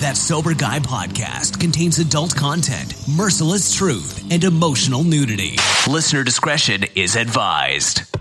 [0.00, 5.56] That Sober Guy podcast contains adult content, merciless truth, and emotional nudity.
[5.88, 8.17] Listener discretion is advised.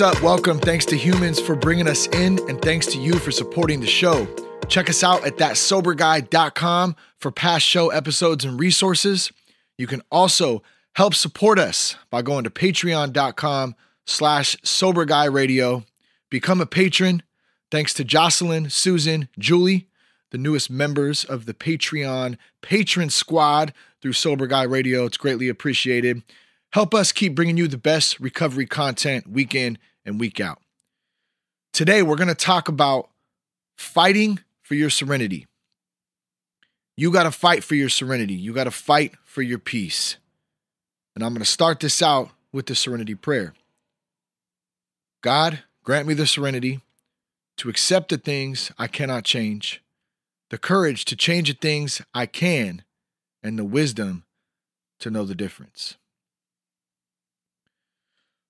[0.00, 0.22] What's up?
[0.22, 0.60] Welcome.
[0.60, 4.28] Thanks to humans for bringing us in, and thanks to you for supporting the show.
[4.68, 9.32] Check us out at thatsoberguy.com for past show episodes and resources.
[9.76, 10.62] You can also
[10.94, 13.74] help support us by going to patreon.com
[14.06, 15.84] slash soberguyradio.
[16.30, 17.24] Become a patron.
[17.72, 19.88] Thanks to Jocelyn, Susan, Julie,
[20.30, 25.06] the newest members of the Patreon patron squad through Sober Guy Radio.
[25.06, 26.22] It's greatly appreciated.
[26.72, 30.58] Help us keep bringing you the best recovery content week in and week out.
[31.72, 33.08] Today, we're going to talk about
[33.76, 35.46] fighting for your serenity.
[36.96, 38.34] You got to fight for your serenity.
[38.34, 40.16] You got to fight for your peace.
[41.14, 43.54] And I'm going to start this out with the serenity prayer.
[45.22, 46.80] God, grant me the serenity
[47.56, 49.82] to accept the things I cannot change,
[50.50, 52.82] the courage to change the things I can,
[53.42, 54.24] and the wisdom
[55.00, 55.96] to know the difference.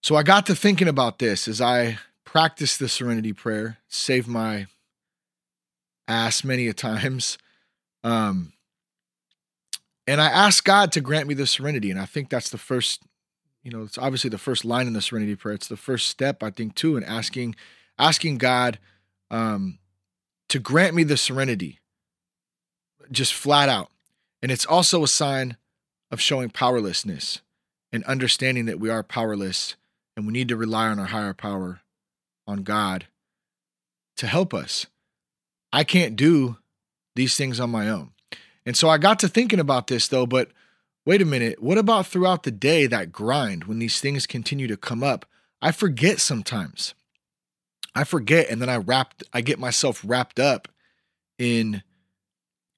[0.09, 4.67] So I got to thinking about this as I practiced the serenity prayer, saved my
[6.09, 7.37] ass many a times.
[8.03, 8.55] Um,
[10.06, 11.91] and I asked God to grant me the serenity.
[11.91, 13.03] And I think that's the first,
[13.62, 15.56] you know, it's obviously the first line in the serenity prayer.
[15.56, 17.55] It's the first step, I think, too, in asking,
[17.98, 18.78] asking God
[19.31, 19.78] um,
[20.48, 21.81] to grant me the serenity,
[23.12, 23.91] just flat out.
[24.41, 25.59] And it's also a sign
[26.11, 27.43] of showing powerlessness
[27.93, 29.77] and understanding that we are powerless
[30.19, 31.81] and we need to rely on our higher power,
[32.45, 33.07] on God,
[34.17, 34.87] to help us.
[35.73, 36.56] I can't do
[37.15, 38.11] these things on my own.
[38.67, 40.51] And so I got to thinking about this though, but
[41.07, 44.77] wait a minute, what about throughout the day, that grind, when these things continue to
[44.77, 45.25] come up?
[45.62, 46.95] I forget sometimes.
[47.95, 50.67] I forget, and then I wrapped, I get myself wrapped up
[51.39, 51.84] in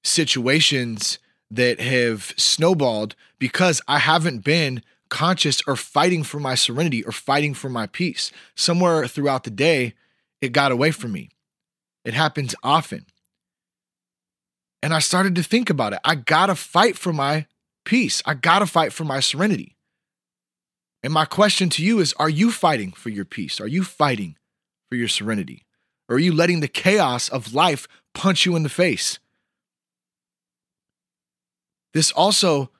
[0.03, 1.17] situations
[1.49, 7.53] that have snowballed because I haven't been conscious or fighting for my serenity or fighting
[7.53, 8.31] for my peace.
[8.55, 9.93] Somewhere throughout the day,
[10.41, 11.29] it got away from me.
[12.03, 13.05] It happens often.
[14.81, 15.99] And I started to think about it.
[16.03, 17.45] I got to fight for my
[17.85, 18.23] peace.
[18.25, 19.75] I got to fight for my serenity.
[21.03, 23.61] And my question to you is Are you fighting for your peace?
[23.61, 24.37] Are you fighting
[24.89, 25.65] for your serenity?
[26.09, 29.19] Or are you letting the chaos of life punch you in the face?
[31.93, 32.71] This also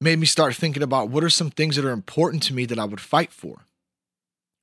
[0.00, 2.78] made me start thinking about what are some things that are important to me that
[2.78, 3.64] I would fight for.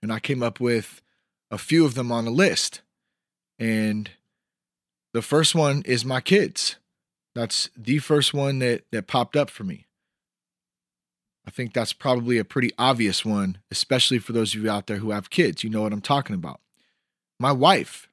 [0.02, 1.02] And I came up with
[1.50, 2.82] a few of them on a list.
[3.58, 4.12] And
[5.14, 6.76] the first one is my kids.
[7.36, 9.86] That's the first one that that popped up for me.
[11.46, 14.98] I think that's probably a pretty obvious one, especially for those of you out there
[14.98, 15.64] who have kids.
[15.64, 16.62] You know what I'm talking about.
[17.40, 18.08] My wife,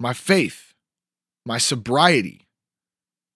[0.00, 0.74] my faith,
[1.46, 2.47] my sobriety,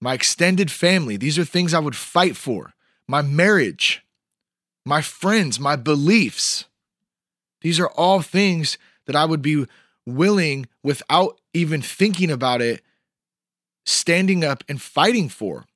[0.02, 1.16] my extended family.
[1.16, 2.74] These are things I would fight for.
[3.06, 4.04] My marriage,
[4.84, 6.64] my friends, my beliefs.
[7.60, 9.64] These are all things that I would be
[10.04, 12.82] willing, without even thinking about it,
[13.86, 15.66] standing up and fighting for.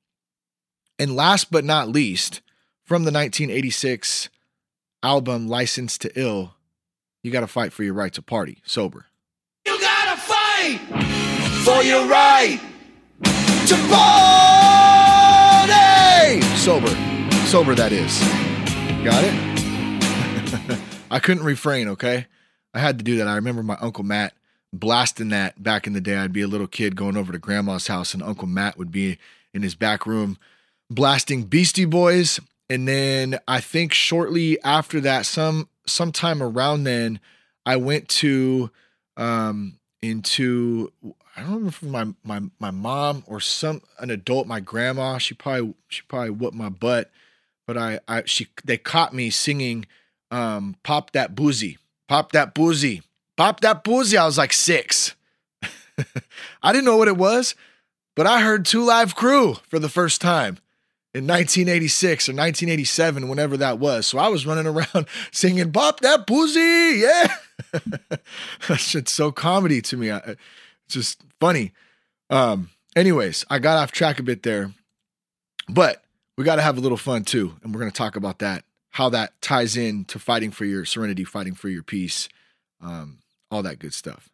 [0.99, 2.41] And last but not least,
[2.83, 4.27] from the 1986
[5.01, 6.53] album License to Ill,
[7.23, 9.05] you got to fight for your right to party sober.
[9.65, 10.79] You gotta fight
[11.63, 12.59] for your right
[13.67, 15.71] to party.
[16.55, 16.87] Sober.
[17.47, 18.17] Sober, that is.
[19.03, 20.79] Got it?
[21.11, 22.27] I couldn't refrain, okay?
[22.73, 23.27] I had to do that.
[23.27, 24.33] I remember my Uncle Matt
[24.71, 26.15] blasting that back in the day.
[26.15, 29.17] I'd be a little kid going over to grandma's house, and Uncle Matt would be
[29.53, 30.37] in his back room
[30.89, 32.39] blasting Beastie Boys.
[32.69, 37.19] And then I think shortly after that, some sometime around then,
[37.65, 38.71] I went to
[39.17, 40.93] um into
[41.37, 45.19] I don't remember my my my mom or some an adult, my grandma.
[45.19, 47.11] She probably she probably whooped my butt,
[47.67, 49.85] but I I she they caught me singing
[50.31, 53.03] um "Pop That Boozy, Pop That Boozy,
[53.37, 55.13] Pop That Boozy." I was like six.
[56.63, 57.53] I didn't know what it was,
[58.15, 60.57] but I heard Two Live Crew for the first time
[61.13, 64.07] in 1986 or 1987, whenever that was.
[64.07, 67.35] So I was running around singing "Pop That Boozy," yeah.
[68.67, 70.11] that shit's so comedy to me.
[70.11, 70.35] I,
[70.87, 71.73] just funny.
[72.29, 74.73] Um, anyways, I got off track a bit there.
[75.69, 76.03] But
[76.37, 77.55] we got to have a little fun too.
[77.61, 80.85] And we're going to talk about that, how that ties in to fighting for your
[80.85, 82.29] serenity, fighting for your peace,
[82.81, 83.19] um,
[83.51, 84.29] all that good stuff.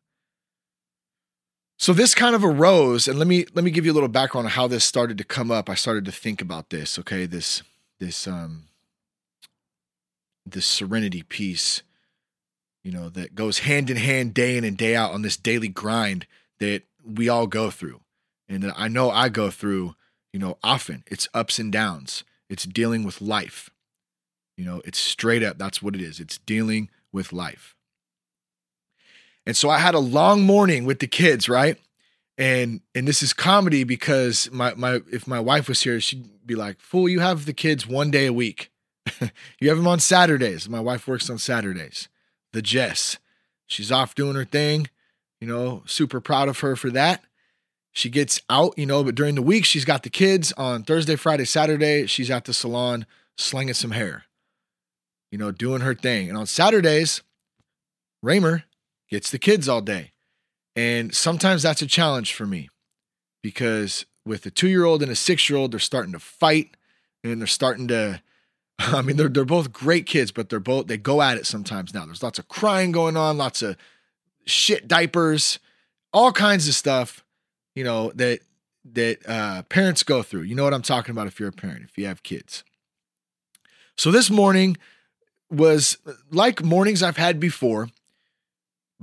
[1.78, 4.46] So this kind of arose, and let me let me give you a little background
[4.46, 5.70] on how this started to come up.
[5.70, 6.98] I started to think about this.
[7.00, 7.62] Okay, this
[8.00, 8.66] this um
[10.46, 11.82] this serenity piece,
[12.84, 15.68] you know, that goes hand in hand, day in and day out on this daily
[15.68, 16.26] grind
[16.60, 18.02] that we all go through,
[18.48, 19.96] and that I know I go through.
[20.32, 22.24] You know, often it's ups and downs.
[22.50, 23.70] It's dealing with life.
[24.58, 25.58] You know, it's straight up.
[25.58, 26.20] That's what it is.
[26.20, 27.76] It's dealing with life.
[29.46, 31.78] And so I had a long morning with the kids, right?
[32.38, 36.56] And and this is comedy because my my if my wife was here, she'd be
[36.56, 38.72] like, "Fool, you have the kids one day a week.
[39.60, 42.08] you have them on Saturdays." My wife works on Saturdays.
[42.52, 43.20] The Jess,
[43.68, 44.88] she's off doing her thing.
[45.44, 47.22] You know, super proud of her for that.
[47.92, 51.18] She gets out, you know, but during the week she's got the kids on Thursday,
[51.18, 52.08] Friday, Saturday.
[52.08, 53.06] She's at the salon
[53.38, 54.24] slinging some hair,
[55.34, 56.30] you know, doing her thing.
[56.30, 57.24] And on Saturdays,
[58.24, 58.64] Ramer
[59.10, 60.14] gets the kids all day.
[60.78, 62.70] And sometimes that's a challenge for me
[63.42, 66.78] because with a two year old and a six year old, they're starting to fight
[67.22, 68.22] and they're starting to.
[68.80, 71.94] I mean, they're they're both great kids, but they're both they go at it sometimes
[71.94, 72.06] now.
[72.06, 73.76] There's lots of crying going on, lots of
[74.46, 75.60] shit diapers,
[76.12, 77.24] all kinds of stuff,
[77.76, 78.40] you know, that
[78.94, 80.42] that uh, parents go through.
[80.42, 82.64] You know what I'm talking about if you're a parent, if you have kids.
[83.98, 84.78] So this morning
[85.50, 85.98] was
[86.32, 87.90] like mornings I've had before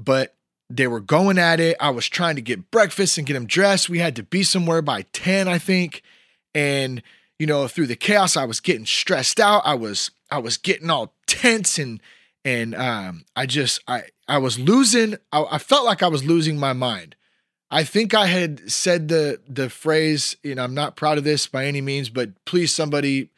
[0.04, 0.34] but
[0.68, 1.76] they were going at it.
[1.80, 3.88] I was trying to get breakfast and get them dressed.
[3.88, 6.02] We had to be somewhere by 10, I think.
[6.54, 7.02] And,
[7.38, 9.62] you know, through the chaos, I was getting stressed out.
[9.64, 12.00] I was, I was getting all tense and,
[12.44, 16.56] and, um, I just, I, I was losing, I, I felt like I was losing
[16.56, 17.16] my mind.
[17.68, 21.48] I think I had said the, the phrase, you know, I'm not proud of this
[21.48, 23.30] by any means, but please somebody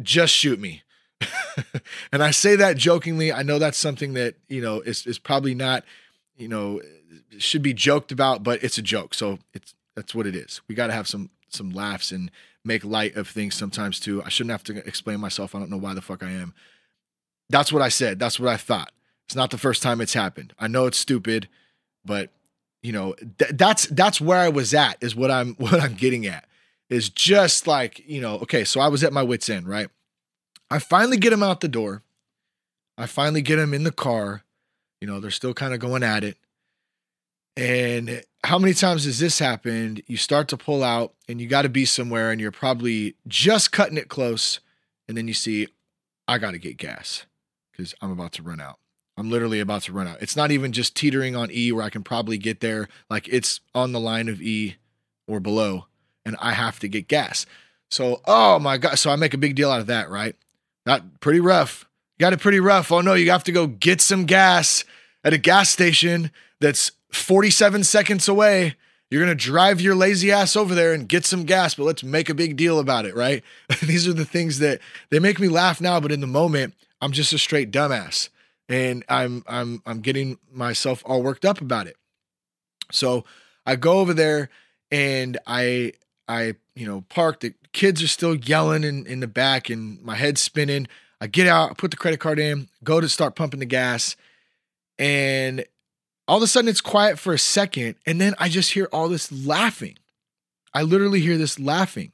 [0.00, 0.82] just shoot me.
[2.12, 3.32] and I say that jokingly.
[3.32, 5.84] I know that's something that, you know, is, is probably not,
[6.36, 6.80] you know,
[7.38, 9.14] should be joked about, but it's a joke.
[9.14, 10.60] So it's, that's what it is.
[10.66, 12.32] We got to have some, some laughs and
[12.64, 14.24] make light of things sometimes too.
[14.24, 15.54] I shouldn't have to explain myself.
[15.54, 16.52] I don't know why the fuck I am.
[17.48, 18.18] That's what I said.
[18.18, 18.90] That's what I thought.
[19.32, 20.52] It's not the first time it's happened.
[20.58, 21.48] I know it's stupid,
[22.04, 22.28] but
[22.82, 26.26] you know, th- that's, that's where I was at is what I'm, what I'm getting
[26.26, 26.46] at
[26.90, 29.88] is just like, you know, okay, so I was at my wits end, right?
[30.70, 32.02] I finally get him out the door.
[32.98, 34.42] I finally get him in the car.
[35.00, 36.36] You know, they're still kind of going at it.
[37.56, 40.02] And how many times has this happened?
[40.08, 43.72] You start to pull out and you got to be somewhere and you're probably just
[43.72, 44.60] cutting it close.
[45.08, 45.68] And then you see,
[46.28, 47.24] I got to get gas
[47.70, 48.78] because I'm about to run out.
[49.22, 50.20] I'm literally about to run out.
[50.20, 52.88] It's not even just teetering on E where I can probably get there.
[53.08, 54.78] Like it's on the line of E
[55.28, 55.86] or below
[56.26, 57.46] and I have to get gas.
[57.88, 58.98] So, oh my God.
[58.98, 60.34] So I make a big deal out of that, right?
[60.84, 61.88] Not pretty rough.
[62.18, 62.90] Got it pretty rough.
[62.90, 64.84] Oh no, you have to go get some gas
[65.22, 68.74] at a gas station that's 47 seconds away.
[69.08, 72.02] You're going to drive your lazy ass over there and get some gas, but let's
[72.02, 73.44] make a big deal about it, right?
[73.82, 74.80] These are the things that
[75.10, 78.28] they make me laugh now, but in the moment, I'm just a straight dumbass.
[78.72, 81.96] And I'm I'm I'm getting myself all worked up about it.
[82.90, 83.24] So
[83.66, 84.48] I go over there
[84.90, 85.92] and I
[86.26, 87.40] I, you know, park.
[87.40, 90.88] The kids are still yelling in, in the back and my head's spinning.
[91.20, 94.16] I get out, I put the credit card in, go to start pumping the gas.
[94.98, 95.64] And
[96.26, 97.96] all of a sudden it's quiet for a second.
[98.06, 99.98] And then I just hear all this laughing.
[100.72, 102.12] I literally hear this laughing.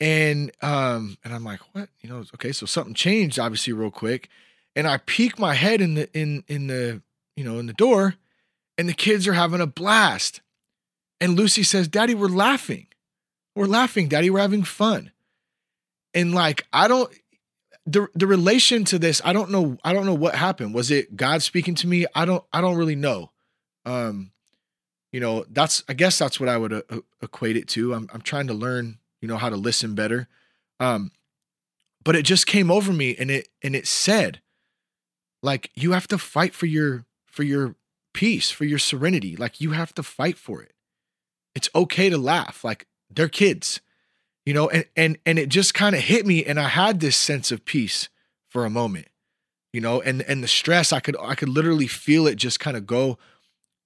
[0.00, 1.88] And um, and I'm like, what?
[2.00, 4.28] You know, okay, so something changed obviously real quick.
[4.76, 7.02] And I peek my head in the in in the,
[7.36, 8.14] you know, in the door,
[8.76, 10.40] and the kids are having a blast.
[11.20, 12.88] And Lucy says, Daddy, we're laughing.
[13.54, 14.30] We're laughing, Daddy.
[14.30, 15.12] We're having fun.
[16.12, 17.12] And like, I don't
[17.86, 19.76] the the relation to this, I don't know.
[19.84, 20.74] I don't know what happened.
[20.74, 22.06] Was it God speaking to me?
[22.14, 22.44] I don't.
[22.52, 23.30] I don't really know.
[23.84, 24.32] Um,
[25.12, 25.84] you know, that's.
[25.88, 27.94] I guess that's what I would uh, uh equate it to.
[27.94, 30.28] I'm I'm trying to learn, you know, how to listen better.
[30.80, 31.12] Um,
[32.02, 34.40] but it just came over me, and it and it said,
[35.44, 37.76] like, you have to fight for your for your
[38.14, 39.36] peace, for your serenity.
[39.36, 40.72] Like, you have to fight for it.
[41.54, 42.64] It's okay to laugh.
[42.64, 43.82] Like, they're kids,
[44.46, 47.18] you know, and and and it just kind of hit me, and I had this
[47.18, 48.08] sense of peace
[48.48, 49.08] for a moment,
[49.74, 52.76] you know, and and the stress I could I could literally feel it just kind
[52.76, 53.18] of go,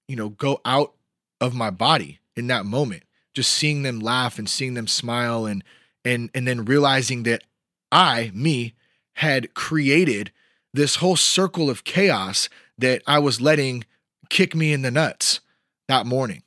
[0.06, 0.94] you know, go out
[1.40, 3.02] of my body in that moment,
[3.34, 5.64] just seeing them laugh and seeing them smile and
[6.04, 7.42] and and then realizing that
[7.90, 8.74] I me
[9.14, 10.30] had created
[10.78, 13.84] this whole circle of chaos that I was letting
[14.30, 15.40] kick me in the nuts
[15.88, 16.44] that morning.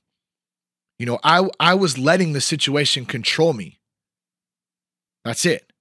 [0.98, 3.80] You know, I I was letting the situation control me.
[5.26, 5.74] That's it.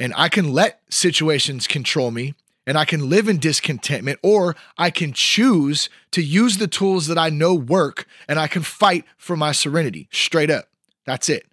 [0.00, 2.34] And I can let situations control me
[2.66, 7.18] and I can live in discontentment, or I can choose to use the tools that
[7.18, 10.66] I know work and I can fight for my serenity straight up.
[11.04, 11.44] That's it.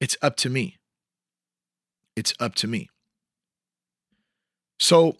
[0.00, 0.78] It's up to me.
[2.16, 2.88] It's up to me.
[4.78, 5.16] So,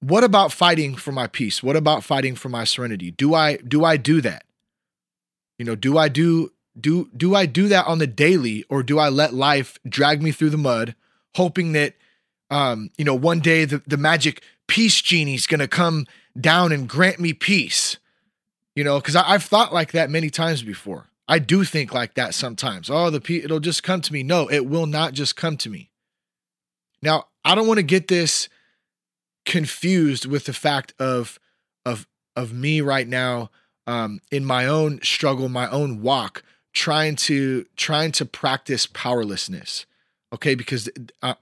[0.00, 1.62] what about fighting for my peace?
[1.62, 3.10] What about fighting for my serenity?
[3.10, 4.44] Do I do I do that?
[5.58, 8.98] You know, do I do do do I do that on the daily or do
[8.98, 10.94] I let life drag me through the mud
[11.34, 11.94] hoping that
[12.50, 16.06] um you know one day the the magic peace genie's going to come
[16.40, 17.96] down and grant me peace.
[18.76, 21.08] You know, cuz I've thought like that many times before.
[21.26, 22.88] I do think like that sometimes.
[22.88, 24.22] Oh, the pe- it'll just come to me.
[24.22, 25.90] No, it will not just come to me.
[27.02, 28.48] Now, I don't want to get this
[29.48, 31.40] confused with the fact of
[31.84, 33.50] of of me right now
[33.86, 36.42] um, in my own struggle, my own walk,
[36.74, 39.86] trying to trying to practice powerlessness.
[40.32, 40.90] Okay, because
[41.22, 41.34] uh,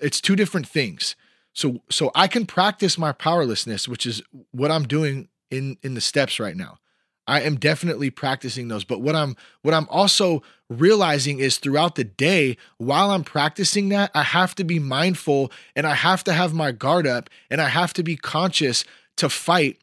[0.00, 1.14] it's two different things.
[1.52, 6.00] So so I can practice my powerlessness, which is what I'm doing in in the
[6.00, 6.78] steps right now.
[7.26, 8.84] I am definitely practicing those.
[8.84, 14.10] But what I'm what I'm also realizing is throughout the day, while I'm practicing that,
[14.14, 17.68] I have to be mindful and I have to have my guard up and I
[17.68, 18.84] have to be conscious
[19.18, 19.78] to fight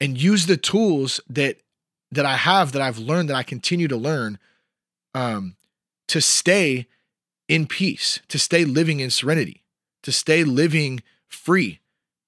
[0.00, 1.58] and use the tools that
[2.10, 4.38] that I have that I've learned that I continue to learn
[5.14, 5.56] um
[6.08, 6.86] to stay
[7.48, 9.62] in peace, to stay living in serenity,
[10.02, 11.80] to stay living free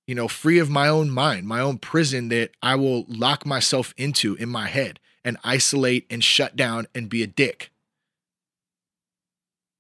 [0.09, 3.93] you know, free of my own mind, my own prison that I will lock myself
[3.99, 7.71] into in my head and isolate and shut down and be a dick.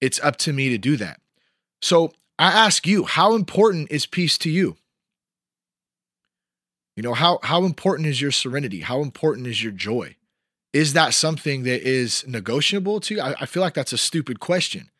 [0.02, 1.22] It's up to me to do that.
[1.80, 4.76] So I ask you, how important is peace to you?
[6.94, 8.80] You know, how, how important is your serenity?
[8.80, 10.16] How important is your joy?
[10.74, 13.20] Is that something that is negotiable to you?
[13.22, 14.90] I, I feel like that's a stupid question.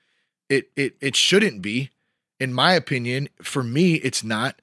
[0.49, 1.91] It, it, it shouldn't be.
[2.41, 4.63] In my opinion, for me, it's not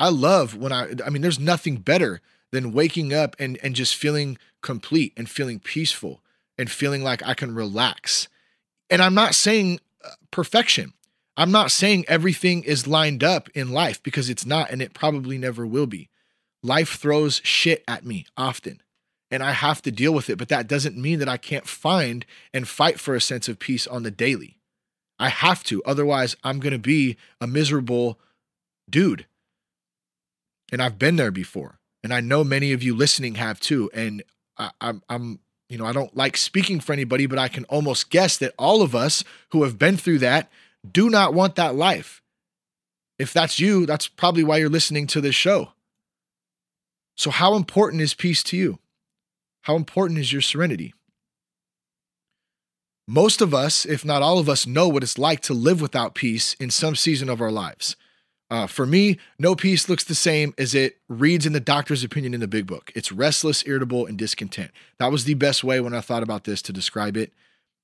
[0.00, 3.94] I love when I I mean there's nothing better than waking up and and just
[3.94, 6.22] feeling complete and feeling peaceful
[6.58, 8.28] and feeling like I can relax.
[8.88, 10.94] And I'm not saying uh, perfection.
[11.36, 15.38] I'm not saying everything is lined up in life because it's not and it probably
[15.38, 16.08] never will be.
[16.62, 18.82] Life throws shit at me often
[19.30, 22.26] and I have to deal with it, but that doesn't mean that I can't find
[22.52, 24.58] and fight for a sense of peace on the daily.
[25.18, 28.18] I have to, otherwise I'm going to be a miserable
[28.88, 29.26] dude
[30.70, 33.90] and I've been there before, and I know many of you listening have too.
[33.92, 34.22] And
[34.56, 38.10] I, I'm, I'm, you know, I don't like speaking for anybody, but I can almost
[38.10, 40.50] guess that all of us who have been through that
[40.90, 42.22] do not want that life.
[43.18, 45.72] If that's you, that's probably why you're listening to this show.
[47.16, 48.78] So, how important is peace to you?
[49.62, 50.94] How important is your serenity?
[53.06, 56.14] Most of us, if not all of us, know what it's like to live without
[56.14, 57.96] peace in some season of our lives.
[58.50, 62.34] Uh, for me, no peace looks the same as it reads in the doctor's opinion
[62.34, 62.90] in the big book.
[62.96, 64.72] It's restless, irritable, and discontent.
[64.98, 67.32] That was the best way when I thought about this to describe it.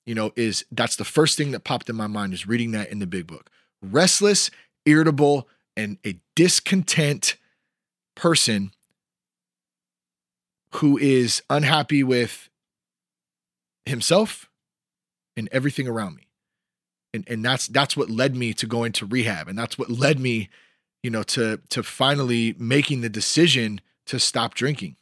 [0.07, 2.91] You know, is that's the first thing that popped in my mind is reading that
[2.91, 3.51] in the big book.
[3.81, 4.51] Restless,
[4.85, 7.37] irritable, and a discontent
[8.17, 8.73] person
[10.75, 12.49] who is unhappy with
[13.85, 14.49] himself
[15.37, 16.26] and everything around me
[17.17, 19.49] and and that's that's what led me to going to rehab.
[19.49, 20.49] And that's what led me
[21.03, 24.97] you know to to finally making the decision to stop drinking.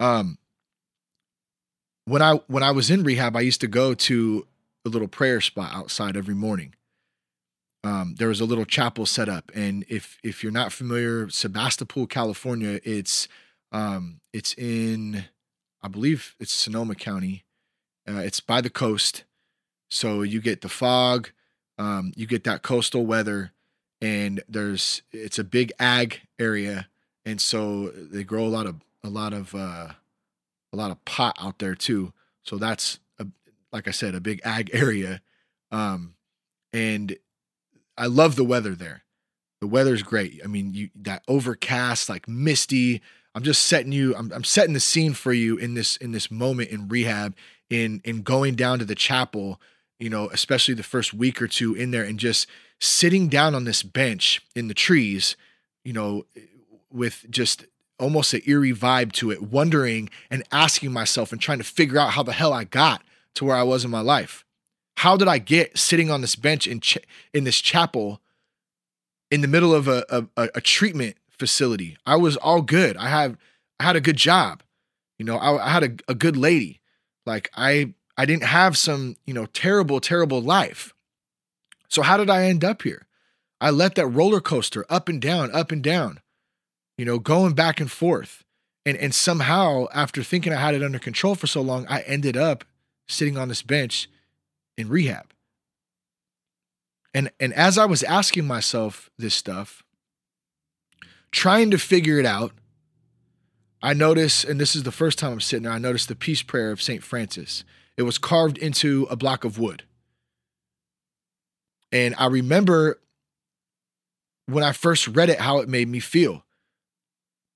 [0.00, 0.38] Um
[2.06, 4.46] when i when i was in rehab i used to go to
[4.84, 6.74] a little prayer spot outside every morning.
[7.82, 9.50] Um, there was a little chapel set up.
[9.54, 13.28] And if if you're not familiar sebastopol california it's
[13.72, 15.24] um it's in
[15.82, 17.44] i believe it's sonoma county.
[18.06, 19.24] Uh, it's by the coast
[19.88, 21.30] so you get the fog,
[21.78, 23.52] um, you get that coastal weather,
[24.00, 26.88] and there's it's a big ag area,
[27.24, 29.88] and so they grow a lot of a lot of uh,
[30.72, 32.12] a lot of pot out there too.
[32.42, 33.26] So that's a,
[33.72, 35.20] like I said, a big ag area,
[35.70, 36.14] um,
[36.72, 37.16] and
[37.96, 39.02] I love the weather there.
[39.60, 40.40] The weather's great.
[40.44, 43.00] I mean, you that overcast, like misty.
[43.36, 44.14] I'm just setting you.
[44.14, 47.34] I'm, I'm setting the scene for you in this in this moment in rehab,
[47.70, 49.60] in in going down to the chapel
[50.04, 52.46] you know, especially the first week or two in there and just
[52.78, 55.34] sitting down on this bench in the trees,
[55.82, 56.26] you know,
[56.92, 57.64] with just
[57.98, 62.10] almost an eerie vibe to it, wondering and asking myself and trying to figure out
[62.10, 63.02] how the hell I got
[63.36, 64.44] to where I was in my life.
[64.98, 66.98] How did I get sitting on this bench in ch-
[67.32, 68.20] in this chapel
[69.30, 70.04] in the middle of a,
[70.36, 71.96] a, a treatment facility?
[72.04, 72.98] I was all good.
[72.98, 73.38] I had
[73.80, 74.62] I had a good job.
[75.18, 76.82] You know, I, I had a, a good lady.
[77.24, 80.94] Like I I didn't have some, you know, terrible, terrible life.
[81.88, 83.06] So how did I end up here?
[83.60, 86.20] I let that roller coaster up and down, up and down,
[86.98, 88.44] you know, going back and forth.
[88.86, 92.36] And and somehow, after thinking I had it under control for so long, I ended
[92.36, 92.64] up
[93.08, 94.08] sitting on this bench
[94.76, 95.32] in rehab.
[97.14, 99.82] And and as I was asking myself this stuff,
[101.30, 102.52] trying to figure it out,
[103.82, 106.42] I notice, and this is the first time I'm sitting there, I noticed the peace
[106.42, 107.02] prayer of St.
[107.02, 107.64] Francis.
[107.96, 109.84] It was carved into a block of wood.
[111.92, 112.98] And I remember
[114.46, 116.44] when I first read it, how it made me feel.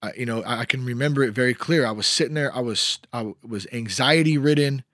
[0.01, 1.85] I, you know, I, I can remember it very clear.
[1.85, 4.85] I was sitting there, I was I was anxiety ridden.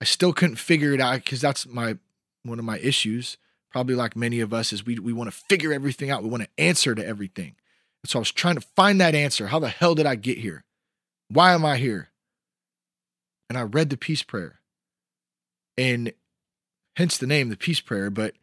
[0.00, 1.98] I still couldn't figure it out because that's my
[2.42, 3.36] one of my issues.
[3.70, 6.22] Probably like many of us is we we want to figure everything out.
[6.22, 7.54] We want to answer to everything.
[8.02, 9.48] And so I was trying to find that answer.
[9.48, 10.64] How the hell did I get here?
[11.28, 12.08] Why am I here?
[13.48, 14.60] And I read the peace prayer.
[15.78, 16.12] And
[16.96, 18.34] hence the name, the peace prayer, but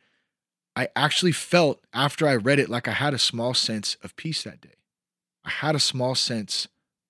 [0.75, 4.43] I actually felt after I read it like I had a small sense of peace
[4.43, 4.75] that day.
[5.45, 6.67] I had a small sense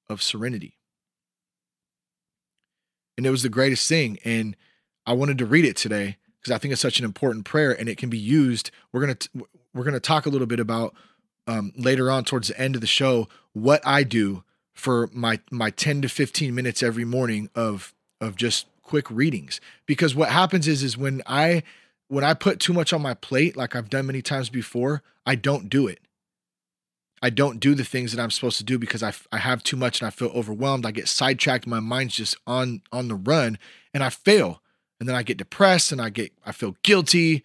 [0.09, 0.77] of serenity.
[3.17, 4.17] And it was the greatest thing.
[4.25, 4.55] And
[5.05, 7.87] I wanted to read it today because I think it's such an important prayer and
[7.87, 8.71] it can be used.
[8.91, 9.29] We're to,
[9.73, 10.93] we're to talk a little bit about
[11.47, 15.69] um, later on towards the end of the show what I do for my my
[15.69, 20.83] 10 to 15 minutes every morning of of just quick readings because what happens is
[20.83, 21.63] is when I
[22.07, 25.35] when I put too much on my plate, like I've done many times before, I
[25.35, 25.99] don't do it.
[27.23, 29.77] I don't do the things that I'm supposed to do because I, I have too
[29.77, 30.85] much and I feel overwhelmed.
[30.85, 31.65] I get sidetracked.
[31.65, 33.57] My mind's just on on the run,
[33.93, 34.61] and I fail.
[34.99, 37.43] And then I get depressed and I get I feel guilty.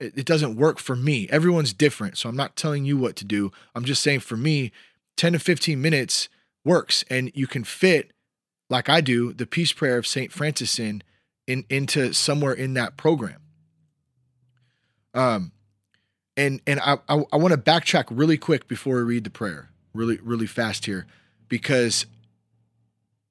[0.00, 1.28] It, it doesn't work for me.
[1.30, 3.52] Everyone's different, so I'm not telling you what to do.
[3.74, 4.72] I'm just saying for me,
[5.16, 6.28] 10 to 15 minutes
[6.64, 8.12] works, and you can fit
[8.70, 11.02] like I do the peace prayer of Saint Francis in,
[11.46, 13.40] in into somewhere in that program.
[15.12, 15.52] Um,
[16.36, 19.70] and and I I, I want to backtrack really quick before we read the prayer,
[19.92, 21.06] really really fast here,
[21.48, 22.06] because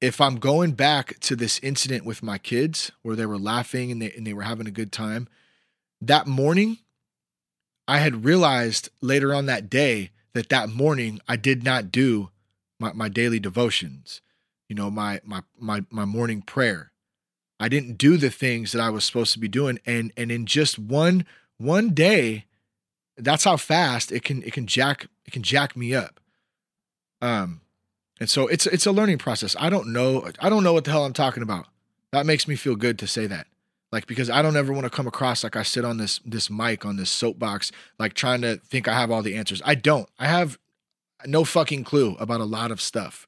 [0.01, 4.01] if I'm going back to this incident with my kids where they were laughing and
[4.01, 5.27] they and they were having a good time,
[6.01, 6.79] that morning,
[7.87, 12.29] I had realized later on that day that that morning I did not do
[12.79, 14.21] my, my daily devotions,
[14.69, 16.91] you know, my my my my morning prayer.
[17.59, 20.45] I didn't do the things that I was supposed to be doing, and and in
[20.45, 21.25] just one
[21.57, 22.45] one day,
[23.17, 26.21] that's how fast it can it can jack it can jack me up.
[27.21, 27.61] Um,
[28.19, 29.55] and so it's it's a learning process.
[29.59, 31.65] I don't know I don't know what the hell I'm talking about.
[32.11, 33.47] That makes me feel good to say that.
[33.91, 36.49] Like because I don't ever want to come across like I sit on this this
[36.49, 39.63] mic on this soapbox like trying to think I have all the answers.
[39.65, 40.07] I don't.
[40.19, 40.59] I have
[41.25, 43.27] no fucking clue about a lot of stuff.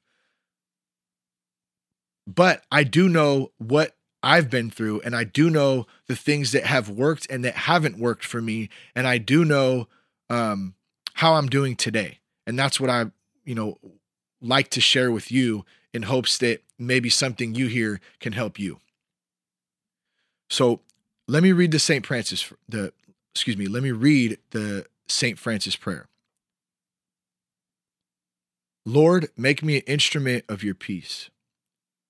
[2.26, 6.64] But I do know what I've been through, and I do know the things that
[6.64, 9.88] have worked and that haven't worked for me, and I do know
[10.30, 10.74] um,
[11.14, 13.06] how I'm doing today, and that's what I,
[13.44, 13.78] you know,
[14.40, 18.78] like to share with you in hopes that maybe something you hear can help you.
[20.48, 20.80] So
[21.26, 22.92] let me read the Saint Francis the
[23.34, 26.06] excuse me, let me read the Saint Francis prayer.
[28.84, 31.30] Lord, make me an instrument of your peace.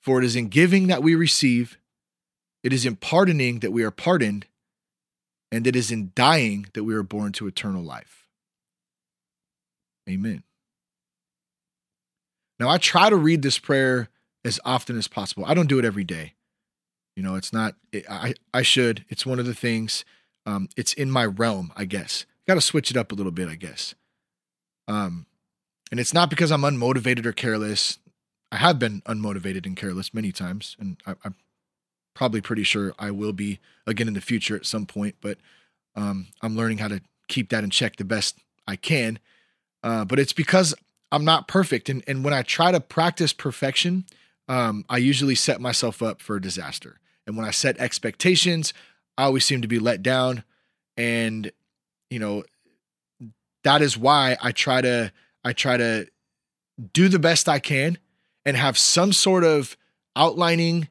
[0.00, 1.78] For it is in giving that we receive,
[2.62, 4.46] it is in pardoning that we are pardoned,
[5.50, 8.26] and it is in dying that we are born to eternal life.
[10.08, 10.42] Amen.
[12.58, 14.08] Now, I try to read this prayer
[14.44, 15.44] as often as possible.
[15.46, 16.34] I don't do it every day.
[17.16, 19.04] You know, it's not, it, I, I should.
[19.08, 20.04] It's one of the things,
[20.46, 22.26] um, it's in my realm, I guess.
[22.46, 23.94] Got to switch it up a little bit, I guess.
[24.86, 25.26] Um,
[25.90, 27.98] and it's not because I'm unmotivated or careless.
[28.50, 31.34] I have been unmotivated and careless many times, and I, am
[32.14, 35.16] probably pretty sure I will be again in the future at some point.
[35.20, 35.38] But
[35.94, 39.18] um, I'm learning how to keep that in check the best I can.
[39.82, 40.74] Uh, but it's because
[41.12, 44.06] I'm not perfect, and and when I try to practice perfection,
[44.48, 47.00] um, I usually set myself up for a disaster.
[47.26, 48.72] And when I set expectations,
[49.18, 50.42] I always seem to be let down,
[50.96, 51.52] and
[52.08, 52.44] you know
[53.64, 55.12] that is why I try to
[55.44, 56.08] I try to
[56.94, 57.98] do the best I can
[58.48, 59.76] and have some sort of
[60.16, 60.88] outlining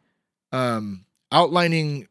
[0.51, 2.07] um, outlining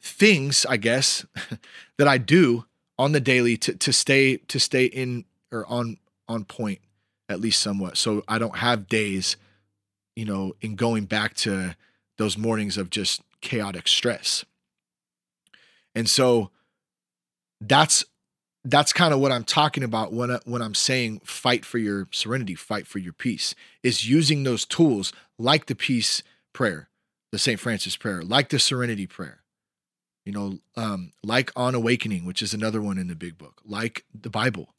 [0.00, 1.26] things, I guess,
[1.98, 2.64] that I do
[2.98, 6.80] on the daily to to stay to stay in or on on point
[7.28, 7.98] at least somewhat.
[7.98, 9.36] So I don't have days,
[10.16, 11.76] you know, in going back to
[12.16, 14.46] those mornings of just chaotic stress.
[15.94, 16.50] And so
[17.60, 18.06] that's
[18.64, 22.08] that's kind of what I'm talking about when I, when I'm saying fight for your
[22.10, 23.54] serenity, fight for your peace.
[23.82, 26.88] Is using those tools like the peace prayer,
[27.32, 27.60] the St.
[27.60, 29.42] Francis prayer, like the serenity prayer.
[30.24, 34.04] You know, um, like on awakening, which is another one in the big book, like
[34.14, 34.74] the Bible.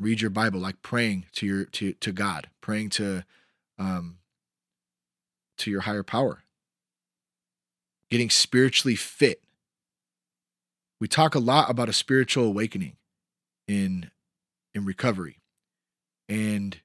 [0.00, 3.24] Read your Bible, like praying to your to to God, praying to
[3.78, 4.18] um
[5.58, 6.42] to your higher power.
[8.10, 9.42] Getting spiritually fit
[11.00, 12.96] we talk a lot about a spiritual awakening
[13.66, 14.10] in
[14.74, 15.38] in recovery.
[16.28, 16.78] And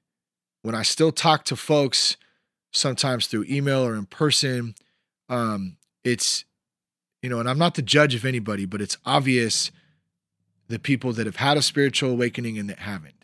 [0.62, 2.16] when I still talk to folks,
[2.72, 4.74] sometimes through email or in person,
[5.28, 6.44] um, it's
[7.22, 9.70] you know, and I'm not the judge of anybody, but it's obvious
[10.68, 13.14] the people that have had a spiritual awakening and that haven't.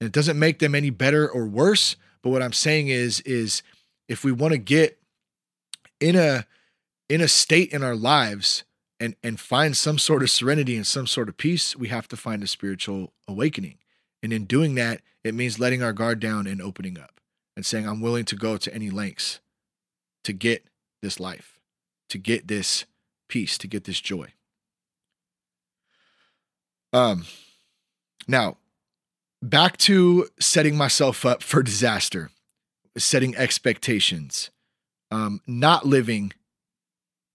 [0.00, 3.62] And it doesn't make them any better or worse, but what I'm saying is is
[4.08, 4.98] if we want to get
[6.00, 6.46] in a
[7.08, 8.64] in a state in our lives
[9.00, 12.16] and and find some sort of serenity and some sort of peace, we have to
[12.16, 13.78] find a spiritual awakening.
[14.22, 17.20] And in doing that, it means letting our guard down and opening up
[17.56, 19.40] and saying, I'm willing to go to any lengths
[20.24, 20.66] to get
[21.00, 21.58] this life,
[22.10, 22.84] to get this
[23.28, 24.28] peace, to get this joy.
[26.92, 27.24] Um
[28.28, 28.58] now
[29.42, 32.30] back to setting myself up for disaster,
[32.98, 34.50] setting expectations,
[35.10, 36.32] um, not living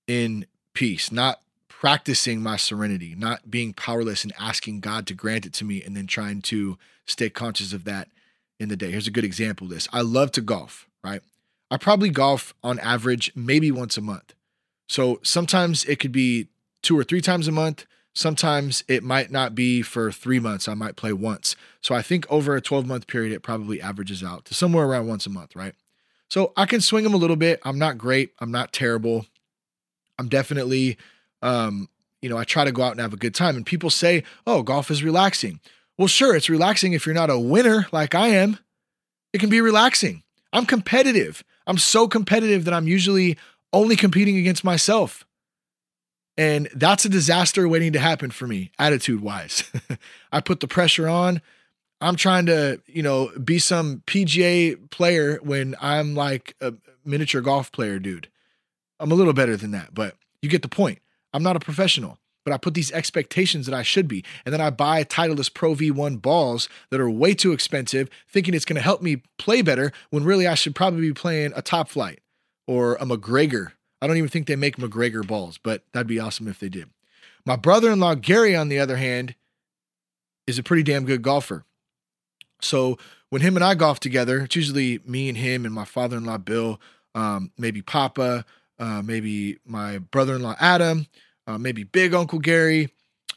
[0.08, 1.42] in peace, not
[1.86, 5.96] practicing my serenity, not being powerless and asking God to grant it to me and
[5.96, 8.08] then trying to stay conscious of that
[8.60, 8.90] in the day.
[8.90, 9.88] Here's a good example of this.
[9.94, 11.22] I love to golf, right?
[11.70, 14.34] I probably golf on average maybe once a month.
[14.90, 16.48] So sometimes it could be
[16.82, 17.86] two or three times a month.
[18.16, 20.68] Sometimes it might not be for three months.
[20.68, 21.56] I might play once.
[21.82, 25.06] So I think over a 12 month period, it probably averages out to somewhere around
[25.08, 25.76] once a month, right?
[26.30, 27.60] So I can swing them a little bit.
[27.64, 28.32] I'm not great.
[28.40, 29.28] I'm not terrible.
[30.18, 30.98] I'm definitely
[31.46, 31.90] um,
[32.22, 33.56] you know, I try to go out and have a good time.
[33.56, 35.60] And people say, oh, golf is relaxing.
[35.98, 38.58] Well, sure, it's relaxing if you're not a winner like I am.
[39.32, 40.24] It can be relaxing.
[40.52, 41.44] I'm competitive.
[41.68, 43.38] I'm so competitive that I'm usually
[43.72, 45.26] only competing against myself.
[46.36, 49.64] And that's a disaster waiting to happen for me, attitude wise.
[50.32, 51.42] I put the pressure on.
[52.02, 56.74] I'm trying to, you know, be some PGA player when I'm like a
[57.06, 58.30] miniature golf player, dude.
[59.00, 61.00] I'm a little better than that, but you get the point.
[61.36, 64.24] I'm not a professional, but I put these expectations that I should be.
[64.46, 68.64] And then I buy Titleist Pro V1 balls that are way too expensive, thinking it's
[68.64, 72.22] going to help me play better when really I should probably be playing a Top-Flite
[72.68, 73.74] or a MacGregor.
[74.02, 76.90] I don't even think they make MacGregor balls, but that'd be awesome if they did.
[77.46, 79.36] My brother in law, Gary, on the other hand,
[80.48, 81.66] is a pretty damn good golfer.
[82.62, 82.98] So
[83.30, 86.24] when him and I golf together, it's usually me and him and my father in
[86.24, 86.80] law, Bill,
[87.14, 88.46] um, maybe Papa,
[88.80, 91.08] uh, maybe my brother in law, Adam,
[91.48, 92.90] uh, maybe big Uncle Gary.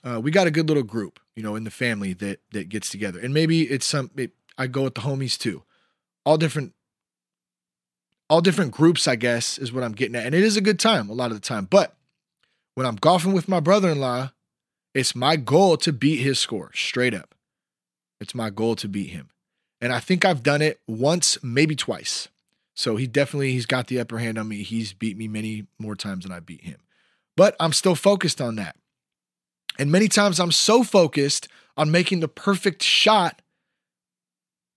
[0.04, 2.90] Uh, we got a good little group, you know, in the family that that gets
[2.90, 4.10] together, and maybe it's some.
[4.16, 5.62] It, I go with the homies too,
[6.24, 6.72] all different,
[8.30, 9.08] all different groups.
[9.08, 11.30] I guess is what I'm getting at, and it is a good time a lot
[11.30, 11.64] of the time.
[11.64, 11.96] But
[12.74, 14.30] when I'm golfing with my brother-in-law,
[14.94, 17.34] it's my goal to beat his score straight up.
[18.20, 19.30] It's my goal to beat him,
[19.80, 22.28] and I think I've done it once, maybe twice.
[22.78, 24.62] So he definitely he's got the upper hand on me.
[24.62, 26.78] He's beat me many more times than I beat him.
[27.36, 28.76] But I'm still focused on that.
[29.80, 33.42] And many times I'm so focused on making the perfect shot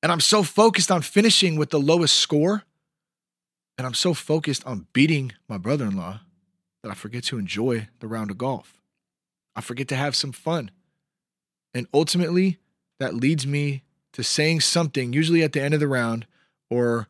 [0.01, 2.63] and I'm so focused on finishing with the lowest score
[3.77, 6.21] and I'm so focused on beating my brother-in-law
[6.81, 8.81] that I forget to enjoy the round of golf.
[9.55, 10.71] I forget to have some fun.
[11.75, 12.57] And ultimately,
[12.99, 13.83] that leads me
[14.13, 16.25] to saying something, usually at the end of the round,
[16.67, 17.07] or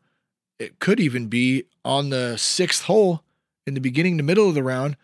[0.62, 3.22] it could even be on the sixth hole
[3.66, 4.96] in the beginning the middle of the round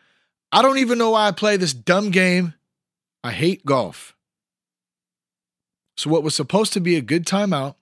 [0.51, 2.55] I don't even know why I play this dumb game.
[3.23, 4.17] I hate golf.
[5.97, 7.77] So, what was supposed to be a good time out,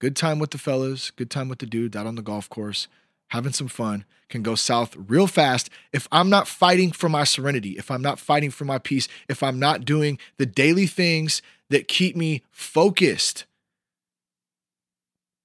[0.00, 2.88] good time with the fellas, good time with the dudes out on the golf course,
[3.28, 7.70] having some fun, can go south real fast if I'm not fighting for my serenity,
[7.78, 11.88] if I'm not fighting for my peace, if I'm not doing the daily things that
[11.88, 13.46] keep me focused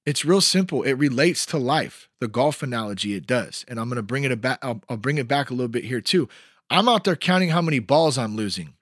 [0.09, 0.81] it's real simple.
[0.81, 2.09] It relates to life.
[2.19, 3.63] The golf analogy it does.
[3.67, 5.83] And I'm going to bring it back I'll, I'll bring it back a little bit
[5.83, 6.27] here too.
[6.71, 8.73] I'm out there counting how many balls I'm losing.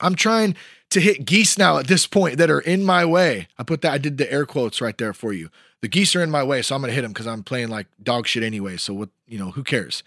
[0.00, 0.54] I'm trying
[0.90, 3.48] to hit geese now at this point that are in my way.
[3.58, 5.48] I put that I did the air quotes right there for you.
[5.80, 7.68] The geese are in my way, so I'm going to hit them cuz I'm playing
[7.68, 8.76] like dog shit anyway.
[8.76, 10.02] So what, you know, who cares?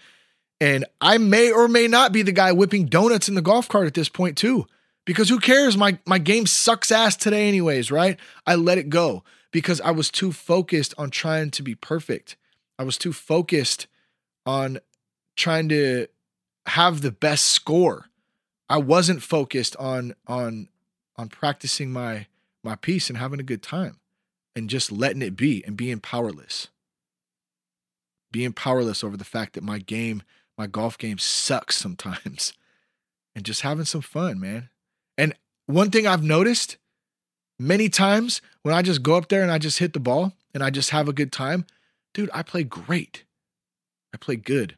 [0.60, 3.88] And I may or may not be the guy whipping donuts in the golf cart
[3.88, 4.66] at this point too.
[5.04, 5.76] Because who cares?
[5.76, 8.18] My my game sucks ass today anyways, right?
[8.46, 12.36] I let it go because I was too focused on trying to be perfect.
[12.78, 13.86] I was too focused
[14.46, 14.78] on
[15.36, 16.06] trying to
[16.66, 18.06] have the best score.
[18.68, 20.68] I wasn't focused on on
[21.16, 22.26] on practicing my
[22.62, 23.98] my peace and having a good time
[24.54, 26.68] and just letting it be and being powerless.
[28.30, 30.22] Being powerless over the fact that my game,
[30.58, 32.52] my golf game sucks sometimes.
[33.36, 34.68] And just having some fun, man.
[35.16, 35.32] And
[35.66, 36.76] one thing I've noticed
[37.58, 40.62] many times when I just go up there and I just hit the ball and
[40.62, 41.66] I just have a good time,
[42.14, 43.24] dude, I play great.
[44.14, 44.76] I play good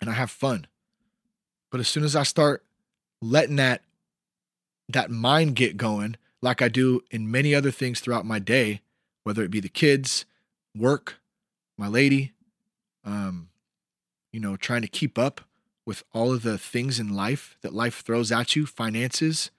[0.00, 0.66] and I have fun.
[1.70, 2.64] But as soon as I start
[3.20, 3.82] letting that
[4.88, 8.82] that mind get going, like I do in many other things throughout my day,
[9.22, 10.26] whether it be the kids,
[10.76, 11.20] work,
[11.78, 12.32] my lady,
[13.04, 13.48] um,
[14.32, 15.40] you know, trying to keep up
[15.86, 19.50] with all of the things in life that life throws at you, finances,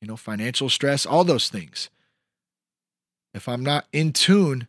[0.00, 1.90] you know, financial stress, all those things.
[3.34, 4.68] If I'm not in tune,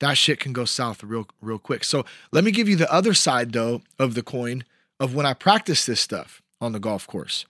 [0.00, 1.84] that shit can go south real real quick.
[1.84, 4.64] So let me give you the other side though of the coin
[5.00, 7.46] of when I practice this stuff on the golf course.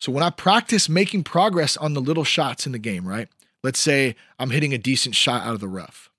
[0.00, 3.28] So when I practice making progress on the little shots in the game, right?
[3.62, 6.10] Let's say I'm hitting a decent shot out of the rough.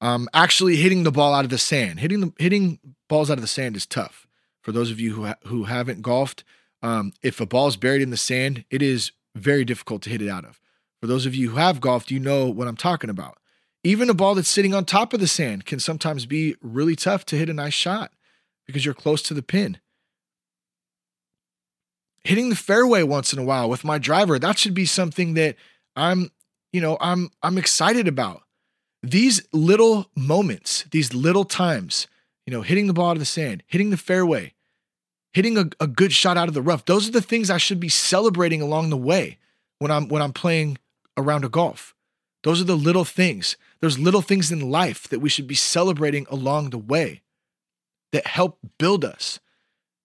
[0.00, 2.00] Um, actually hitting the ball out of the sand.
[2.00, 4.26] Hitting the hitting balls out of the sand is tough.
[4.62, 6.44] For those of you who ha- who haven't golfed,
[6.84, 10.20] um, if a ball is buried in the sand, it is very difficult to hit
[10.20, 10.60] it out of.
[11.00, 13.38] For those of you who have golfed, you know what I'm talking about.
[13.82, 17.24] Even a ball that's sitting on top of the sand can sometimes be really tough
[17.26, 18.12] to hit a nice shot
[18.66, 19.78] because you're close to the pin.
[22.22, 25.56] Hitting the fairway once in a while with my driver, that should be something that
[25.96, 26.30] I'm,
[26.72, 28.42] you know, I'm I'm excited about.
[29.02, 32.08] These little moments, these little times,
[32.46, 34.54] you know, hitting the ball out of the sand, hitting the fairway,
[35.34, 36.84] hitting a, a good shot out of the rough.
[36.86, 39.38] Those are the things I should be celebrating along the way
[39.78, 40.78] when I'm when I'm playing
[41.16, 41.94] around a golf.
[42.42, 43.56] Those are the little things.
[43.80, 47.22] There's little things in life that we should be celebrating along the way
[48.12, 49.40] that help build us.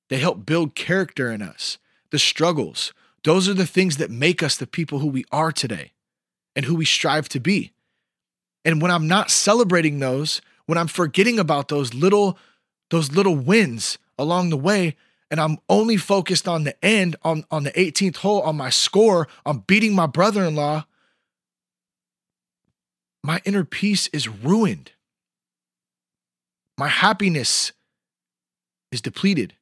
[0.09, 1.77] They help build character in us.
[2.11, 2.91] The struggles,
[3.23, 5.91] those are the things that make us the people who we are today
[6.55, 7.71] and who we strive to be.
[8.65, 12.37] And when I'm not celebrating those, when I'm forgetting about those little
[12.89, 14.95] those little wins along the way
[15.31, 19.27] and I'm only focused on the end on on the 18th hole on my score,
[19.45, 20.85] on beating my brother-in-law,
[23.23, 24.91] my inner peace is ruined.
[26.77, 27.73] My happiness
[28.91, 29.53] is depleted.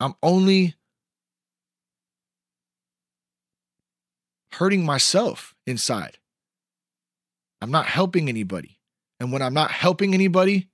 [0.00, 0.76] I'm only
[4.52, 6.18] hurting myself inside.
[7.60, 8.78] I'm not helping anybody.
[9.18, 10.68] And when I'm not helping anybody,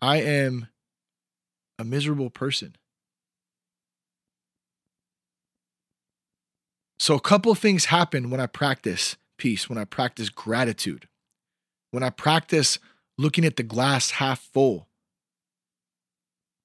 [0.00, 0.68] I am
[1.78, 2.76] a miserable person.
[6.98, 11.08] So, a couple things happen when I practice peace, when I practice gratitude,
[11.90, 12.78] when I practice
[13.18, 14.88] looking at the glass half full.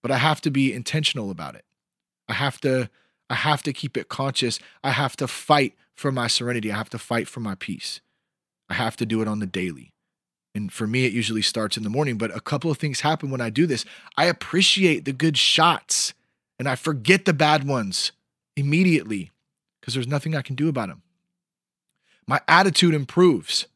[0.01, 1.65] But I have to be intentional about it.
[2.27, 2.89] I have to
[3.29, 4.59] I have to keep it conscious.
[4.83, 6.71] I have to fight for my serenity.
[6.71, 8.01] I have to fight for my peace.
[8.69, 9.90] I have to do it on the daily.
[10.53, 13.31] And for me, it usually starts in the morning, but a couple of things happen
[13.31, 13.85] when I do this.
[14.17, 16.13] I appreciate the good shots
[16.59, 18.11] and I forget the bad ones
[18.55, 19.31] immediately
[19.79, 21.01] because there's nothing I can do about them.
[22.27, 23.67] My attitude improves.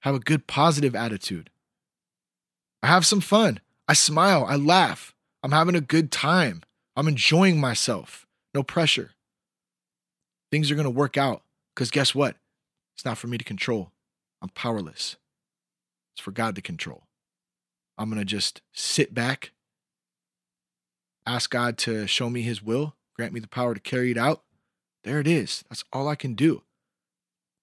[0.00, 1.50] Have a good, positive attitude.
[2.82, 3.60] I have some fun.
[3.86, 4.46] I smile.
[4.48, 5.14] I laugh.
[5.42, 6.62] I'm having a good time.
[6.96, 8.26] I'm enjoying myself.
[8.54, 9.10] No pressure.
[10.50, 11.42] Things are going to work out
[11.74, 12.36] because guess what?
[12.96, 13.92] It's not for me to control.
[14.42, 15.16] I'm powerless.
[16.20, 17.04] It's for God to control.
[17.96, 19.52] I'm going to just sit back,
[21.26, 24.42] ask God to show me his will, grant me the power to carry it out.
[25.02, 25.64] There it is.
[25.70, 26.62] That's all I can do.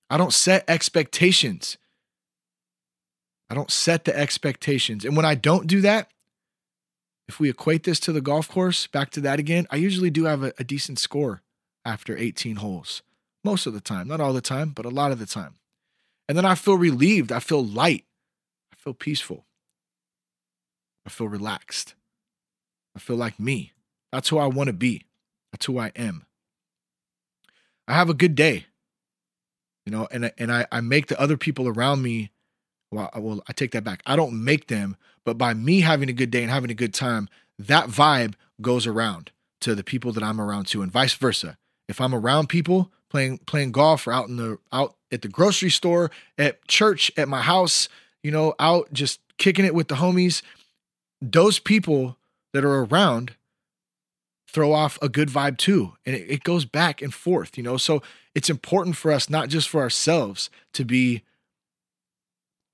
[0.10, 1.78] I don't set expectations.
[3.48, 5.06] I don't set the expectations.
[5.06, 6.10] And when I don't do that,
[7.28, 10.24] if we equate this to the golf course, back to that again, I usually do
[10.24, 11.44] have a, a decent score
[11.86, 13.04] after 18 holes.
[13.44, 15.58] Most of the time, not all the time, but a lot of the time.
[16.28, 17.32] And then I feel relieved.
[17.32, 18.04] I feel light.
[18.88, 19.44] Feel peaceful.
[21.06, 21.94] I feel relaxed.
[22.96, 23.74] I feel like me.
[24.14, 25.08] That's who I want to be.
[25.52, 26.26] That's who I am.
[27.86, 28.68] I have a good day.
[29.86, 32.32] You know, and and I, I make the other people around me
[32.90, 34.02] well, I, well, I take that back.
[34.06, 34.96] I don't make them,
[35.26, 37.28] but by me having a good day and having a good time,
[37.60, 41.58] that vibe goes around to the people that I'm around to, and vice versa.
[41.90, 45.72] If I'm around people playing playing golf or out in the out at the grocery
[45.72, 47.90] store, at church, at my house,
[48.28, 50.42] you know, out just kicking it with the homies,
[51.22, 52.18] those people
[52.52, 53.38] that are around
[54.50, 55.94] throw off a good vibe too.
[56.06, 57.78] And it, it goes back and forth, you know?
[57.78, 58.04] So
[58.36, 61.24] it's important for us, not just for ourselves, to be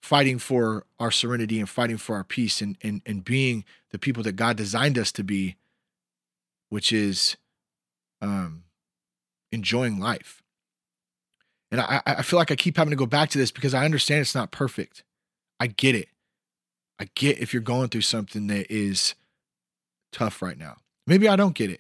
[0.02, 4.24] fighting for our serenity and fighting for our peace and, and, and being the people
[4.24, 5.56] that God designed us to be,
[6.70, 7.38] which is
[8.24, 8.64] um,
[9.52, 10.42] enjoying life.
[11.72, 13.86] And I, I feel like I keep having to go back to this because I
[13.86, 15.04] understand it's not perfect.
[15.64, 16.10] I get it.
[17.00, 19.16] I get if you're going through something that is
[20.12, 20.76] tough right now.
[21.08, 21.80] Maybe I don't get it.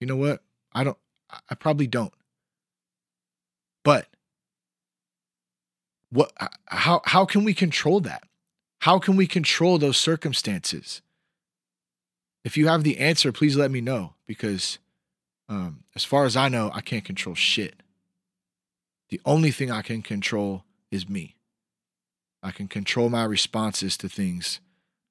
[0.00, 0.42] You know what?
[0.72, 0.96] I don't,
[1.50, 2.14] I probably don't.
[3.84, 4.06] But
[6.08, 6.32] what
[6.64, 8.22] how how can we control that?
[8.80, 11.02] How can we control those circumstances?
[12.44, 14.78] If you have the answer, please let me know because
[15.50, 17.82] um, as far as I know, I can't control shit.
[19.10, 21.36] The only thing I can control is me.
[22.42, 24.60] I can control my responses to things.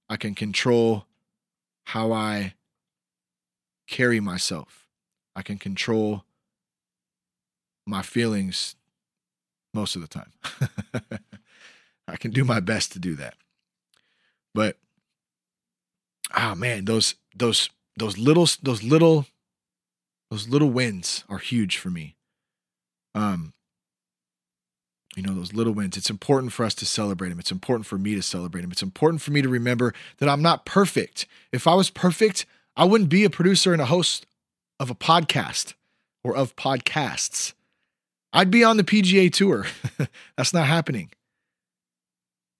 [0.09, 1.05] I can control
[1.85, 2.55] how I
[3.87, 4.87] carry myself.
[5.35, 6.25] I can control
[7.87, 8.75] my feelings
[9.73, 10.31] most of the time.
[12.07, 13.35] I can do my best to do that.
[14.53, 14.77] But
[16.35, 19.25] oh man, those those those little those little
[20.29, 22.15] those little wins are huge for me.
[23.15, 23.53] Um
[25.15, 27.97] you know those little wins it's important for us to celebrate them it's important for
[27.97, 31.67] me to celebrate them it's important for me to remember that i'm not perfect if
[31.67, 32.45] i was perfect
[32.75, 34.25] i wouldn't be a producer and a host
[34.79, 35.73] of a podcast
[36.23, 37.53] or of podcasts
[38.33, 39.65] I'd be on the PGA tour.
[40.37, 41.11] That's not happening.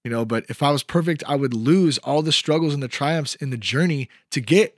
[0.04, 2.88] You know, but if I was perfect, I would lose all the struggles and the
[2.88, 4.78] triumphs in the journey to get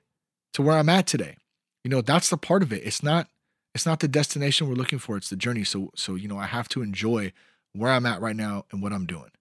[0.54, 1.38] to where I'm at today.
[1.84, 2.84] You know, that's the part of it.
[2.86, 3.28] It's not
[3.74, 5.64] it's not the destination we're looking for, it's the journey.
[5.64, 7.32] So so you know, I have to enjoy
[7.74, 9.32] where I'm at right now and what I'm doing.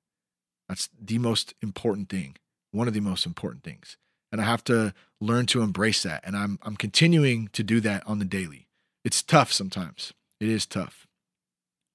[0.68, 2.36] That's the most important thing.
[2.70, 3.96] One of the most important things.
[4.30, 6.22] And I have to learn to embrace that.
[6.24, 8.68] And I'm I'm continuing to do that on the daily.
[9.04, 10.12] It's tough sometimes.
[10.40, 11.06] It is tough